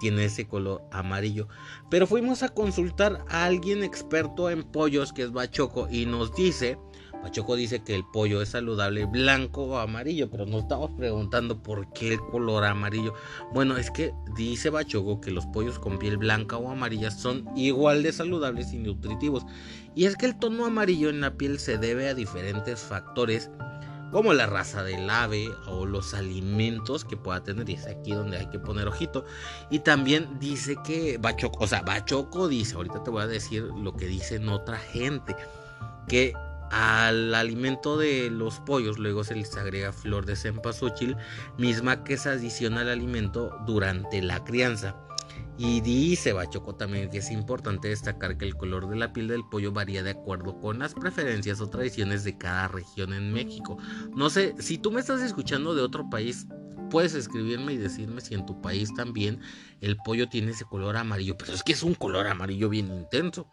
tiene 0.00 0.26
ese 0.26 0.46
color 0.46 0.82
amarillo. 0.90 1.48
Pero 1.90 2.06
fuimos 2.06 2.42
a 2.42 2.48
consultar 2.48 3.24
a 3.28 3.44
alguien 3.44 3.82
experto 3.82 4.50
en 4.50 4.62
pollos, 4.62 5.12
que 5.12 5.22
es 5.22 5.32
Bachoco, 5.32 5.88
y 5.90 6.06
nos 6.06 6.34
dice, 6.34 6.78
Bachoco 7.24 7.56
dice 7.56 7.82
que 7.82 7.94
el 7.94 8.04
pollo 8.04 8.42
es 8.42 8.50
saludable 8.50 9.06
blanco 9.06 9.64
o 9.64 9.78
amarillo, 9.78 10.30
pero 10.30 10.44
nos 10.44 10.64
estamos 10.64 10.90
preguntando 10.90 11.62
por 11.62 11.90
qué 11.94 12.12
el 12.12 12.20
color 12.20 12.64
amarillo. 12.64 13.14
Bueno, 13.54 13.78
es 13.78 13.90
que 13.90 14.12
dice 14.36 14.68
Bachoco 14.68 15.22
que 15.22 15.30
los 15.30 15.46
pollos 15.46 15.78
con 15.78 15.98
piel 15.98 16.18
blanca 16.18 16.58
o 16.58 16.70
amarilla 16.70 17.10
son 17.10 17.48
igual 17.56 18.02
de 18.02 18.12
saludables 18.12 18.74
y 18.74 18.78
nutritivos. 18.78 19.46
Y 19.94 20.04
es 20.04 20.16
que 20.16 20.26
el 20.26 20.38
tono 20.38 20.66
amarillo 20.66 21.08
en 21.08 21.22
la 21.22 21.34
piel 21.34 21.58
se 21.58 21.78
debe 21.78 22.10
a 22.10 22.14
diferentes 22.14 22.80
factores 22.80 23.50
como 24.14 24.32
la 24.32 24.46
raza 24.46 24.84
del 24.84 25.10
ave 25.10 25.50
o 25.66 25.86
los 25.86 26.14
alimentos 26.14 27.04
que 27.04 27.16
pueda 27.16 27.42
tener. 27.42 27.68
Y 27.68 27.72
es 27.72 27.88
aquí 27.88 28.12
donde 28.12 28.36
hay 28.36 28.46
que 28.46 28.60
poner 28.60 28.86
ojito. 28.86 29.24
Y 29.70 29.80
también 29.80 30.38
dice 30.38 30.76
que 30.84 31.18
Bachoco, 31.18 31.64
o 31.64 31.66
sea, 31.66 31.82
Bachoco 31.82 32.46
dice, 32.46 32.76
ahorita 32.76 33.02
te 33.02 33.10
voy 33.10 33.24
a 33.24 33.26
decir 33.26 33.64
lo 33.64 33.96
que 33.96 34.06
dicen 34.06 34.48
otra 34.48 34.78
gente, 34.78 35.34
que 36.06 36.32
Al 36.70 37.34
alimento 37.34 37.98
de 37.98 38.30
los 38.30 38.60
pollos 38.60 38.98
luego 38.98 39.22
se 39.22 39.34
les 39.34 39.56
agrega 39.56 39.92
flor 39.92 40.26
de 40.26 40.36
cempasúchil, 40.36 41.16
misma 41.58 42.04
que 42.04 42.16
se 42.16 42.30
adiciona 42.30 42.82
al 42.82 42.90
alimento 42.90 43.56
durante 43.66 44.22
la 44.22 44.42
crianza. 44.44 44.96
Y 45.56 45.80
dice 45.80 46.32
Bachoco 46.32 46.74
también 46.74 47.10
que 47.10 47.18
es 47.18 47.30
importante 47.30 47.88
destacar 47.88 48.36
que 48.36 48.44
el 48.44 48.56
color 48.56 48.88
de 48.88 48.96
la 48.96 49.12
piel 49.12 49.28
del 49.28 49.44
pollo 49.48 49.70
varía 49.70 50.02
de 50.02 50.10
acuerdo 50.10 50.58
con 50.58 50.80
las 50.80 50.94
preferencias 50.94 51.60
o 51.60 51.68
tradiciones 51.68 52.24
de 52.24 52.36
cada 52.36 52.66
región 52.68 53.12
en 53.12 53.32
México. 53.32 53.78
No 54.16 54.30
sé, 54.30 54.54
si 54.58 54.78
tú 54.78 54.90
me 54.90 55.00
estás 55.00 55.22
escuchando 55.22 55.74
de 55.76 55.82
otro 55.82 56.10
país, 56.10 56.48
puedes 56.90 57.14
escribirme 57.14 57.72
y 57.72 57.76
decirme 57.76 58.20
si 58.20 58.34
en 58.34 58.46
tu 58.46 58.60
país 58.60 58.92
también 58.94 59.40
el 59.80 59.96
pollo 59.98 60.28
tiene 60.28 60.50
ese 60.50 60.64
color 60.64 60.96
amarillo, 60.96 61.36
pero 61.38 61.52
es 61.52 61.62
que 61.62 61.72
es 61.72 61.84
un 61.84 61.94
color 61.94 62.26
amarillo 62.26 62.68
bien 62.68 62.86
intenso. 62.92 63.48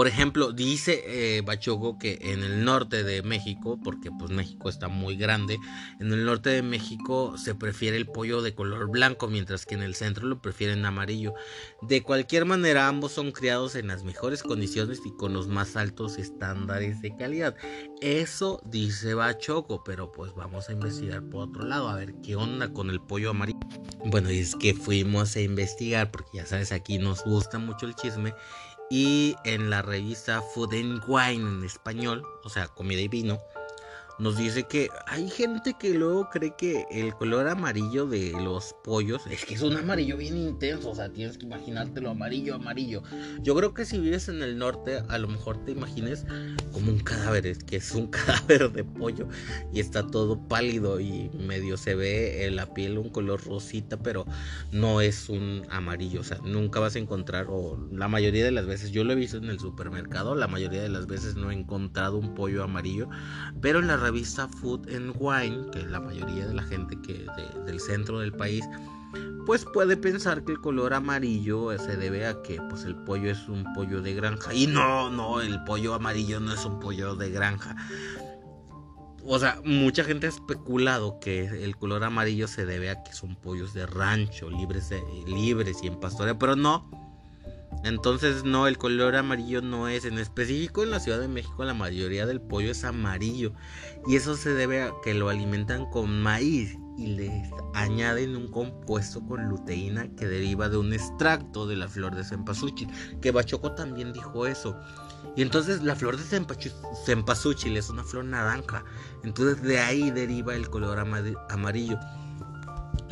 Por 0.00 0.08
ejemplo, 0.08 0.52
dice 0.52 1.02
eh, 1.04 1.42
Bachogo 1.42 1.98
que 1.98 2.18
en 2.22 2.42
el 2.42 2.64
norte 2.64 3.04
de 3.04 3.22
México, 3.22 3.78
porque 3.84 4.10
pues 4.10 4.30
México 4.30 4.70
está 4.70 4.88
muy 4.88 5.14
grande, 5.14 5.58
en 5.98 6.10
el 6.10 6.24
norte 6.24 6.48
de 6.48 6.62
México 6.62 7.36
se 7.36 7.54
prefiere 7.54 7.98
el 7.98 8.06
pollo 8.06 8.40
de 8.40 8.54
color 8.54 8.90
blanco, 8.90 9.28
mientras 9.28 9.66
que 9.66 9.74
en 9.74 9.82
el 9.82 9.94
centro 9.94 10.26
lo 10.26 10.40
prefieren 10.40 10.86
amarillo. 10.86 11.34
De 11.82 12.02
cualquier 12.02 12.46
manera, 12.46 12.88
ambos 12.88 13.12
son 13.12 13.30
criados 13.30 13.74
en 13.74 13.88
las 13.88 14.02
mejores 14.02 14.42
condiciones 14.42 15.02
y 15.04 15.14
con 15.14 15.34
los 15.34 15.48
más 15.48 15.76
altos 15.76 16.16
estándares 16.16 17.02
de 17.02 17.14
calidad. 17.14 17.54
Eso 18.00 18.62
dice 18.64 19.12
Bachogo, 19.12 19.84
pero 19.84 20.12
pues 20.12 20.32
vamos 20.34 20.70
a 20.70 20.72
investigar 20.72 21.22
por 21.28 21.50
otro 21.50 21.64
lado, 21.66 21.90
a 21.90 21.96
ver 21.96 22.14
qué 22.22 22.36
onda 22.36 22.72
con 22.72 22.88
el 22.88 23.02
pollo 23.02 23.28
amarillo. 23.32 23.60
Bueno, 24.06 24.30
es 24.30 24.56
que 24.56 24.72
fuimos 24.72 25.36
a 25.36 25.40
investigar, 25.40 26.10
porque 26.10 26.38
ya 26.38 26.46
sabes, 26.46 26.72
aquí 26.72 26.96
nos 26.96 27.22
gusta 27.22 27.58
mucho 27.58 27.84
el 27.84 27.94
chisme 27.96 28.32
y 28.90 29.36
en 29.44 29.70
la 29.70 29.82
revista 29.82 30.42
Food 30.42 30.74
and 30.74 31.02
Wine 31.06 31.48
en 31.48 31.64
español, 31.64 32.26
o 32.42 32.50
sea, 32.50 32.66
comida 32.68 33.00
y 33.00 33.08
vino, 33.08 33.38
nos 34.20 34.36
dice 34.36 34.64
que 34.64 34.90
hay 35.06 35.30
gente 35.30 35.74
que 35.78 35.94
luego 35.94 36.28
cree 36.28 36.54
que 36.56 36.84
el 36.90 37.14
color 37.14 37.48
amarillo 37.48 38.06
de 38.06 38.32
los 38.32 38.74
pollos 38.84 39.22
es 39.30 39.46
que 39.46 39.54
es 39.54 39.62
un 39.62 39.74
amarillo 39.76 40.18
bien 40.18 40.36
intenso, 40.36 40.90
o 40.90 40.94
sea, 40.94 41.08
tienes 41.08 41.38
que 41.38 41.46
imaginártelo 41.46 42.10
amarillo, 42.10 42.54
amarillo. 42.54 43.02
Yo 43.42 43.54
creo 43.54 43.72
que 43.72 43.86
si 43.86 43.98
vives 43.98 44.28
en 44.28 44.42
el 44.42 44.58
norte, 44.58 45.02
a 45.08 45.16
lo 45.16 45.26
mejor 45.26 45.64
te 45.64 45.72
imagines 45.72 46.26
como 46.72 46.92
un 46.92 46.98
cadáver, 46.98 47.46
es 47.46 47.64
que 47.64 47.76
es 47.76 47.92
un 47.92 48.06
cadáver 48.10 48.70
de 48.70 48.84
pollo 48.84 49.26
y 49.72 49.80
está 49.80 50.06
todo 50.06 50.38
pálido 50.48 51.00
y 51.00 51.30
medio 51.38 51.78
se 51.78 51.94
ve 51.94 52.44
en 52.44 52.56
la 52.56 52.74
piel 52.74 52.98
un 52.98 53.08
color 53.08 53.42
rosita, 53.42 53.96
pero 53.96 54.26
no 54.70 55.00
es 55.00 55.30
un 55.30 55.62
amarillo, 55.70 56.20
o 56.20 56.24
sea, 56.24 56.38
nunca 56.44 56.78
vas 56.78 56.94
a 56.94 56.98
encontrar, 56.98 57.46
o 57.48 57.78
la 57.90 58.08
mayoría 58.08 58.44
de 58.44 58.50
las 58.50 58.66
veces, 58.66 58.90
yo 58.90 59.02
lo 59.02 59.14
he 59.14 59.16
visto 59.16 59.38
en 59.38 59.44
el 59.44 59.58
supermercado, 59.58 60.34
la 60.34 60.46
mayoría 60.46 60.82
de 60.82 60.90
las 60.90 61.06
veces 61.06 61.36
no 61.36 61.50
he 61.50 61.54
encontrado 61.54 62.18
un 62.18 62.34
pollo 62.34 62.62
amarillo, 62.62 63.08
pero 63.62 63.78
en 63.78 63.86
la 63.86 64.09
vista 64.10 64.48
Food 64.48 64.88
and 64.94 65.14
Wine, 65.18 65.70
que 65.72 65.82
la 65.82 66.00
mayoría 66.00 66.46
de 66.46 66.54
la 66.54 66.62
gente 66.62 66.96
que 67.02 67.26
del 67.66 67.80
centro 67.80 68.20
del 68.20 68.32
país, 68.32 68.64
pues 69.46 69.64
puede 69.64 69.96
pensar 69.96 70.44
que 70.44 70.52
el 70.52 70.60
color 70.60 70.94
amarillo 70.94 71.76
se 71.78 71.96
debe 71.96 72.26
a 72.26 72.40
que 72.42 72.60
pues 72.68 72.84
el 72.84 72.94
pollo 72.94 73.30
es 73.30 73.48
un 73.48 73.64
pollo 73.74 74.00
de 74.00 74.14
granja. 74.14 74.54
Y 74.54 74.66
no, 74.66 75.10
no, 75.10 75.40
el 75.40 75.62
pollo 75.64 75.94
amarillo 75.94 76.40
no 76.40 76.52
es 76.52 76.64
un 76.64 76.78
pollo 76.78 77.16
de 77.16 77.30
granja. 77.30 77.76
O 79.24 79.38
sea, 79.38 79.60
mucha 79.64 80.04
gente 80.04 80.26
ha 80.26 80.30
especulado 80.30 81.20
que 81.20 81.64
el 81.64 81.76
color 81.76 82.04
amarillo 82.04 82.48
se 82.48 82.64
debe 82.64 82.90
a 82.90 83.02
que 83.02 83.12
son 83.12 83.36
pollos 83.36 83.74
de 83.74 83.86
rancho, 83.86 84.48
libres, 84.50 84.90
libres 85.26 85.78
y 85.82 85.88
en 85.88 86.00
pastoreo, 86.00 86.38
pero 86.38 86.56
no. 86.56 87.09
Entonces 87.84 88.44
no, 88.44 88.66
el 88.66 88.78
color 88.78 89.16
amarillo 89.16 89.62
no 89.62 89.88
es. 89.88 90.04
En 90.04 90.18
específico 90.18 90.82
en 90.82 90.90
la 90.90 91.00
Ciudad 91.00 91.20
de 91.20 91.28
México 91.28 91.64
la 91.64 91.74
mayoría 91.74 92.26
del 92.26 92.40
pollo 92.40 92.70
es 92.70 92.84
amarillo. 92.84 93.52
Y 94.06 94.16
eso 94.16 94.36
se 94.36 94.52
debe 94.52 94.82
a 94.82 94.92
que 95.02 95.14
lo 95.14 95.28
alimentan 95.28 95.88
con 95.90 96.20
maíz 96.20 96.76
y 96.98 97.06
les 97.06 97.50
añaden 97.72 98.36
un 98.36 98.48
compuesto 98.48 99.24
con 99.26 99.48
luteína 99.48 100.08
que 100.16 100.26
deriva 100.26 100.68
de 100.68 100.76
un 100.76 100.92
extracto 100.92 101.66
de 101.66 101.76
la 101.76 101.88
flor 101.88 102.14
de 102.14 102.24
cempasúchil. 102.24 102.88
Que 103.22 103.30
Bachoco 103.30 103.72
también 103.72 104.12
dijo 104.12 104.46
eso. 104.46 104.78
Y 105.36 105.42
entonces 105.42 105.82
la 105.82 105.96
flor 105.96 106.18
de 106.18 106.24
cempasúchil 107.06 107.76
es 107.76 107.88
una 107.88 108.04
flor 108.04 108.26
naranja. 108.26 108.84
Entonces 109.24 109.62
de 109.62 109.78
ahí 109.78 110.10
deriva 110.10 110.54
el 110.54 110.68
color 110.68 110.98
amarillo. 110.98 111.98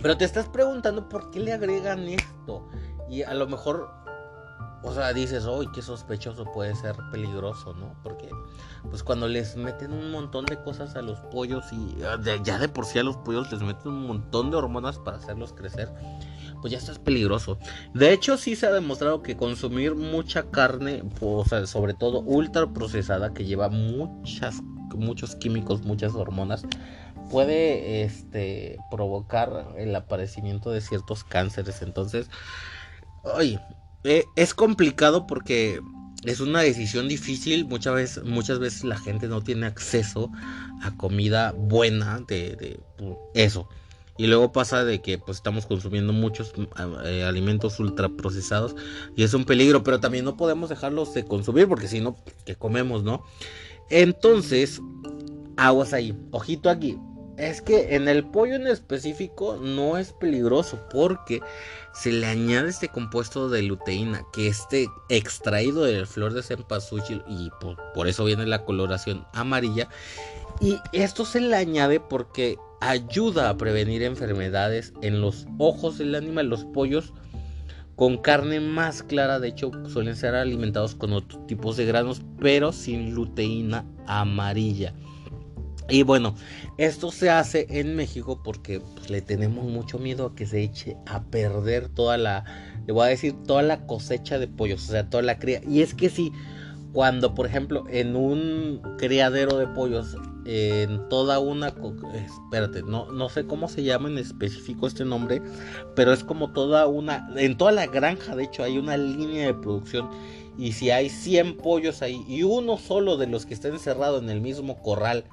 Pero 0.03 0.17
te 0.17 0.25
estás 0.25 0.49
preguntando 0.49 1.09
por 1.09 1.31
qué 1.31 1.41
le 1.41 1.53
agregan 1.53 2.01
esto. 2.01 2.69
Y 3.09 3.23
a 3.23 3.33
lo 3.33 3.49
mejor 3.49 3.91
o 4.83 4.93
sea, 4.93 5.13
dices, 5.13 5.45
uy, 5.47 5.69
qué 5.73 5.83
sospechoso 5.83 6.45
puede 6.53 6.75
ser 6.77 6.95
peligroso, 7.11 7.75
¿no? 7.75 7.95
Porque, 8.03 8.29
pues 8.89 9.03
cuando 9.03 9.27
les 9.27 9.57
meten 9.57 9.93
un 9.93 10.13
montón 10.13 10.45
de 10.47 10.63
cosas 10.63 10.95
a 10.95 11.03
los 11.03 11.19
pollos 11.33 11.65
y 11.73 12.03
ah, 12.05 12.19
ya 12.45 12.59
de 12.59 12.69
por 12.69 12.87
sí 12.87 12.99
a 12.99 13.03
los 13.03 13.17
pollos 13.17 13.51
les 13.51 13.61
meten 13.61 13.89
un 13.93 14.07
montón 14.07 14.51
de 14.51 14.57
hormonas 14.57 14.99
para 14.99 15.17
hacerlos 15.17 15.53
crecer, 15.53 15.93
pues 16.61 16.73
ya 16.73 16.79
es 16.79 16.99
peligroso. 17.01 17.59
De 17.93 18.13
hecho, 18.13 18.37
sí 18.37 18.55
se 18.55 18.67
ha 18.67 18.73
demostrado 18.73 19.23
que 19.23 19.37
consumir 19.37 19.97
mucha 19.97 20.51
carne, 20.51 21.03
o 21.21 21.45
sea, 21.45 21.67
sobre 21.67 21.95
todo 21.95 22.21
ultra 22.21 22.67
procesada, 22.73 23.35
que 23.35 23.45
lleva 23.45 23.69
muchas, 23.69 24.63
muchos 24.95 25.35
químicos, 25.35 25.83
muchas 25.83 26.15
hormonas, 26.15 26.63
puede 27.31 28.03
este, 28.03 28.79
provocar 28.91 29.75
el 29.77 29.95
aparecimiento 29.95 30.71
de 30.71 30.81
ciertos 30.81 31.25
cánceres. 31.25 31.83
Entonces, 31.83 32.31
oye, 33.23 33.61
eh, 34.05 34.25
es 34.37 34.55
complicado 34.55 35.27
porque 35.27 35.81
es 36.25 36.41
una 36.41 36.61
decisión 36.61 37.09
difícil. 37.09 37.67
Muchas 37.67 37.95
veces, 37.95 38.25
muchas 38.25 38.59
veces 38.59 38.85
la 38.85 38.99
gente 38.99 39.29
no 39.29 39.43
tiene 39.43 39.67
acceso 39.67 40.31
a 40.83 40.97
comida 40.97 41.53
buena 41.53 42.21
de, 42.27 42.81
eso. 43.35 43.69
Y 44.17 44.27
luego 44.27 44.51
pasa 44.51 44.85
de 44.85 45.01
que 45.01 45.19
pues 45.19 45.37
estamos 45.37 45.67
consumiendo 45.67 46.13
muchos 46.13 46.53
eh, 47.05 47.25
alimentos 47.25 47.79
ultraprocesados 47.79 48.75
y 49.17 49.23
es 49.23 49.33
un 49.33 49.45
peligro, 49.45 49.85
pero 49.85 50.01
también 50.01 50.25
no 50.25 50.37
podemos 50.37 50.71
dejarlos 50.71 51.15
de 51.15 51.25
consumir 51.25 51.69
porque 51.69 51.87
si 51.87 52.01
no, 52.01 52.17
¿qué 52.45 52.57
comemos, 52.57 53.05
no? 53.05 53.23
Entonces, 53.91 54.81
aguas 55.57 55.93
ahí, 55.93 56.17
ojito 56.33 56.69
aquí. 56.69 56.99
Es 57.39 57.63
que 57.63 57.95
en 57.95 58.09
el 58.09 58.25
pollo 58.25 58.57
en 58.57 58.67
específico 58.67 59.59
no 59.63 59.97
es 59.97 60.13
peligroso 60.13 60.81
porque 60.91 61.41
se 61.95 62.11
le 62.11 62.27
añade 62.27 62.69
este 62.69 62.89
compuesto 62.89 63.49
de 63.49 63.63
luteína 63.63 64.25
que 64.33 64.49
esté 64.49 64.89
extraído 65.09 65.85
de 65.85 66.01
la 66.01 66.07
flor 66.07 66.35
de 66.35 66.43
cempasúchil 66.43 67.23
y 67.29 67.51
por, 67.95 68.09
eso 68.09 68.25
viene 68.25 68.45
la 68.45 68.65
coloración 68.65 69.25
amarilla. 69.35 69.89
Y 70.61 70.79
esto 70.93 71.25
se 71.25 71.41
le 71.41 71.55
añade 71.55 72.01
porque 72.01 72.59
ayuda 72.81 73.51
a 73.51 73.57
prevenir 73.57 74.03
enfermedades 74.03 74.93
en 75.01 75.21
los 75.21 75.47
ojos 75.59 75.99
del 75.99 76.17
animal. 76.17 76.49
Los 76.49 76.65
pollos 76.65 77.13
con 77.95 78.19
carne 78.19 78.59
más 78.59 79.05
clara, 79.05 79.39
de 79.39 79.49
hecho, 79.49 79.71
suelen 79.89 80.17
ser 80.17 80.35
alimentados 80.35 80.97
con 80.97 81.13
otros 81.13 81.47
tipos 81.47 81.77
de 81.77 81.85
granos, 81.85 82.21
pero 82.41 82.73
sin 82.73 83.15
luteína 83.15 83.85
amarilla. 84.09 84.93
Y 85.91 86.03
bueno, 86.03 86.35
esto 86.77 87.11
se 87.11 87.31
hace 87.31 87.67
en 87.71 87.97
México 87.97 88.43
porque 88.45 88.81
pues, 88.81 89.09
le 89.09 89.23
tenemos 89.23 89.65
mucho 89.65 89.99
miedo 89.99 90.27
a 90.27 90.35
que 90.35 90.47
se 90.47 90.63
eche 90.63 90.97
a 91.07 91.23
perder 91.23 91.89
toda 91.89 92.19
la, 92.19 92.45
le 92.87 92.93
voy 92.93 93.07
a 93.07 93.09
decir, 93.09 93.35
toda 93.47 93.63
la 93.63 93.87
cosecha 93.87 94.39
de 94.39 94.49
pollos, 94.49 94.87
o 94.89 94.93
sea, 94.93 95.09
toda 95.09 95.23
la 95.23 95.39
cría. 95.39 95.63
Y 95.67 95.81
es 95.81 95.95
que 95.95 96.11
si, 96.11 96.31
cuando 96.93 97.35
por 97.35 97.47
ejemplo 97.47 97.85
en 97.89 98.17
un 98.17 98.83
criadero 98.99 99.57
de 99.57 99.67
pollos, 99.67 100.15
en 100.45 101.09
toda 101.09 101.39
una, 101.39 101.75
espérate, 102.15 102.83
no, 102.83 103.11
no 103.11 103.29
sé 103.31 103.47
cómo 103.47 103.67
se 103.69 103.83
llama 103.83 104.09
en 104.09 104.19
específico 104.19 104.87
este 104.87 105.07
nombre, 105.07 105.41
pero 105.97 106.13
es 106.13 106.23
como 106.23 106.53
toda 106.53 106.87
una, 106.87 107.31
en 107.37 107.57
toda 107.57 107.73
la 107.73 107.87
granja 107.87 108.37
de 108.37 108.45
hecho 108.45 108.63
hay 108.63 108.77
una 108.77 108.97
línea 108.99 109.47
de 109.47 109.55
producción. 109.55 110.11
Y 110.59 110.73
si 110.73 110.91
hay 110.91 111.09
100 111.09 111.57
pollos 111.59 112.03
ahí 112.03 112.25
y 112.27 112.43
uno 112.43 112.79
solo 112.79 113.17
de 113.17 113.29
los 113.29 113.47
que 113.47 113.55
está 113.55 113.69
encerrado 113.69 114.19
en 114.19 114.29
el 114.29 114.41
mismo 114.41 114.83
corral, 114.83 115.25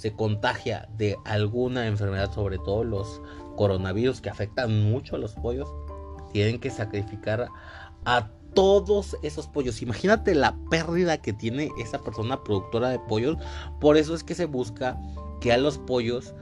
se 0.00 0.14
contagia 0.14 0.88
de 0.96 1.18
alguna 1.26 1.86
enfermedad, 1.86 2.32
sobre 2.32 2.56
todo 2.56 2.84
los 2.84 3.20
coronavirus 3.56 4.22
que 4.22 4.30
afectan 4.30 4.90
mucho 4.90 5.16
a 5.16 5.18
los 5.18 5.34
pollos, 5.34 5.68
tienen 6.32 6.58
que 6.58 6.70
sacrificar 6.70 7.48
a 8.06 8.30
todos 8.54 9.14
esos 9.22 9.46
pollos. 9.46 9.82
Imagínate 9.82 10.34
la 10.34 10.56
pérdida 10.70 11.18
que 11.18 11.34
tiene 11.34 11.68
esa 11.78 12.00
persona 12.00 12.42
productora 12.42 12.88
de 12.88 12.98
pollos. 12.98 13.36
Por 13.78 13.98
eso 13.98 14.14
es 14.14 14.24
que 14.24 14.34
se 14.34 14.46
busca 14.46 14.98
que 15.38 15.52
a 15.52 15.58
los 15.58 15.76
pollos 15.76 16.32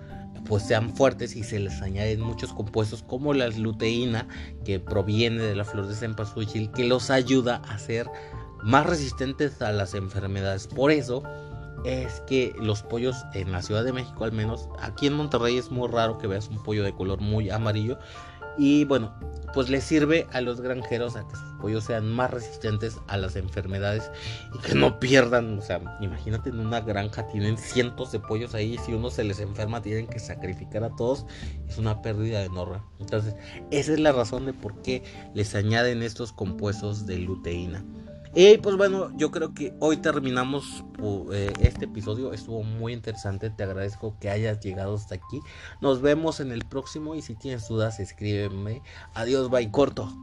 pues 0.46 0.62
sean 0.62 0.94
fuertes 0.94 1.34
y 1.34 1.42
se 1.42 1.58
les 1.58 1.82
añaden 1.82 2.20
muchos 2.20 2.52
compuestos 2.52 3.02
como 3.02 3.34
la 3.34 3.48
luteína 3.48 4.28
que 4.64 4.78
proviene 4.78 5.42
de 5.42 5.56
la 5.56 5.64
flor 5.64 5.88
de 5.88 5.96
cempasúchil 5.96 6.70
que 6.70 6.84
los 6.84 7.10
ayuda 7.10 7.56
a 7.68 7.76
ser 7.76 8.08
más 8.62 8.86
resistentes 8.86 9.60
a 9.62 9.72
las 9.72 9.94
enfermedades. 9.94 10.68
Por 10.68 10.92
eso 10.92 11.24
es 11.84 12.20
que 12.26 12.54
los 12.60 12.82
pollos 12.82 13.16
en 13.34 13.52
la 13.52 13.62
Ciudad 13.62 13.84
de 13.84 13.92
México, 13.92 14.24
al 14.24 14.32
menos 14.32 14.68
aquí 14.80 15.06
en 15.06 15.14
Monterrey, 15.14 15.56
es 15.56 15.70
muy 15.70 15.88
raro 15.88 16.18
que 16.18 16.26
veas 16.26 16.48
un 16.48 16.62
pollo 16.62 16.84
de 16.84 16.92
color 16.92 17.20
muy 17.20 17.50
amarillo. 17.50 17.98
Y 18.60 18.84
bueno, 18.86 19.14
pues 19.54 19.68
le 19.68 19.80
sirve 19.80 20.26
a 20.32 20.40
los 20.40 20.60
granjeros 20.60 21.14
a 21.14 21.26
que 21.26 21.36
sus 21.36 21.52
pollos 21.60 21.84
sean 21.84 22.10
más 22.10 22.32
resistentes 22.32 22.98
a 23.06 23.16
las 23.16 23.36
enfermedades 23.36 24.10
y 24.52 24.58
que 24.58 24.74
no 24.74 24.98
pierdan, 24.98 25.58
o 25.58 25.62
sea, 25.62 25.80
imagínate 26.00 26.50
en 26.50 26.58
una 26.58 26.80
granja 26.80 27.26
tienen 27.28 27.56
cientos 27.56 28.10
de 28.10 28.18
pollos 28.18 28.54
ahí, 28.54 28.76
si 28.84 28.92
uno 28.92 29.10
se 29.10 29.22
les 29.22 29.38
enferma 29.38 29.80
tienen 29.80 30.08
que 30.08 30.18
sacrificar 30.18 30.82
a 30.82 30.94
todos, 30.96 31.24
es 31.68 31.78
una 31.78 32.02
pérdida 32.02 32.42
enorme. 32.42 32.82
Entonces, 32.98 33.36
esa 33.70 33.92
es 33.92 34.00
la 34.00 34.10
razón 34.10 34.46
de 34.46 34.52
por 34.52 34.82
qué 34.82 35.04
les 35.34 35.54
añaden 35.54 36.02
estos 36.02 36.32
compuestos 36.32 37.06
de 37.06 37.18
luteína. 37.18 37.84
Y 38.40 38.57
pues 38.59 38.77
bueno, 38.77 39.11
yo 39.16 39.33
creo 39.33 39.53
que 39.53 39.74
hoy 39.81 39.96
terminamos 39.96 40.85
eh, 41.33 41.53
este 41.59 41.87
episodio. 41.87 42.33
Estuvo 42.33 42.62
muy 42.62 42.92
interesante. 42.92 43.51
Te 43.51 43.64
agradezco 43.64 44.16
que 44.20 44.31
hayas 44.31 44.61
llegado 44.61 44.94
hasta 44.94 45.16
aquí. 45.16 45.40
Nos 45.81 46.01
vemos 46.03 46.38
en 46.38 46.53
el 46.53 46.64
próximo 46.64 47.16
y 47.16 47.22
si 47.22 47.35
tienes 47.35 47.66
dudas 47.66 47.98
escríbeme. 47.98 48.81
Adiós, 49.12 49.51
bye 49.51 49.68
corto. 49.72 50.16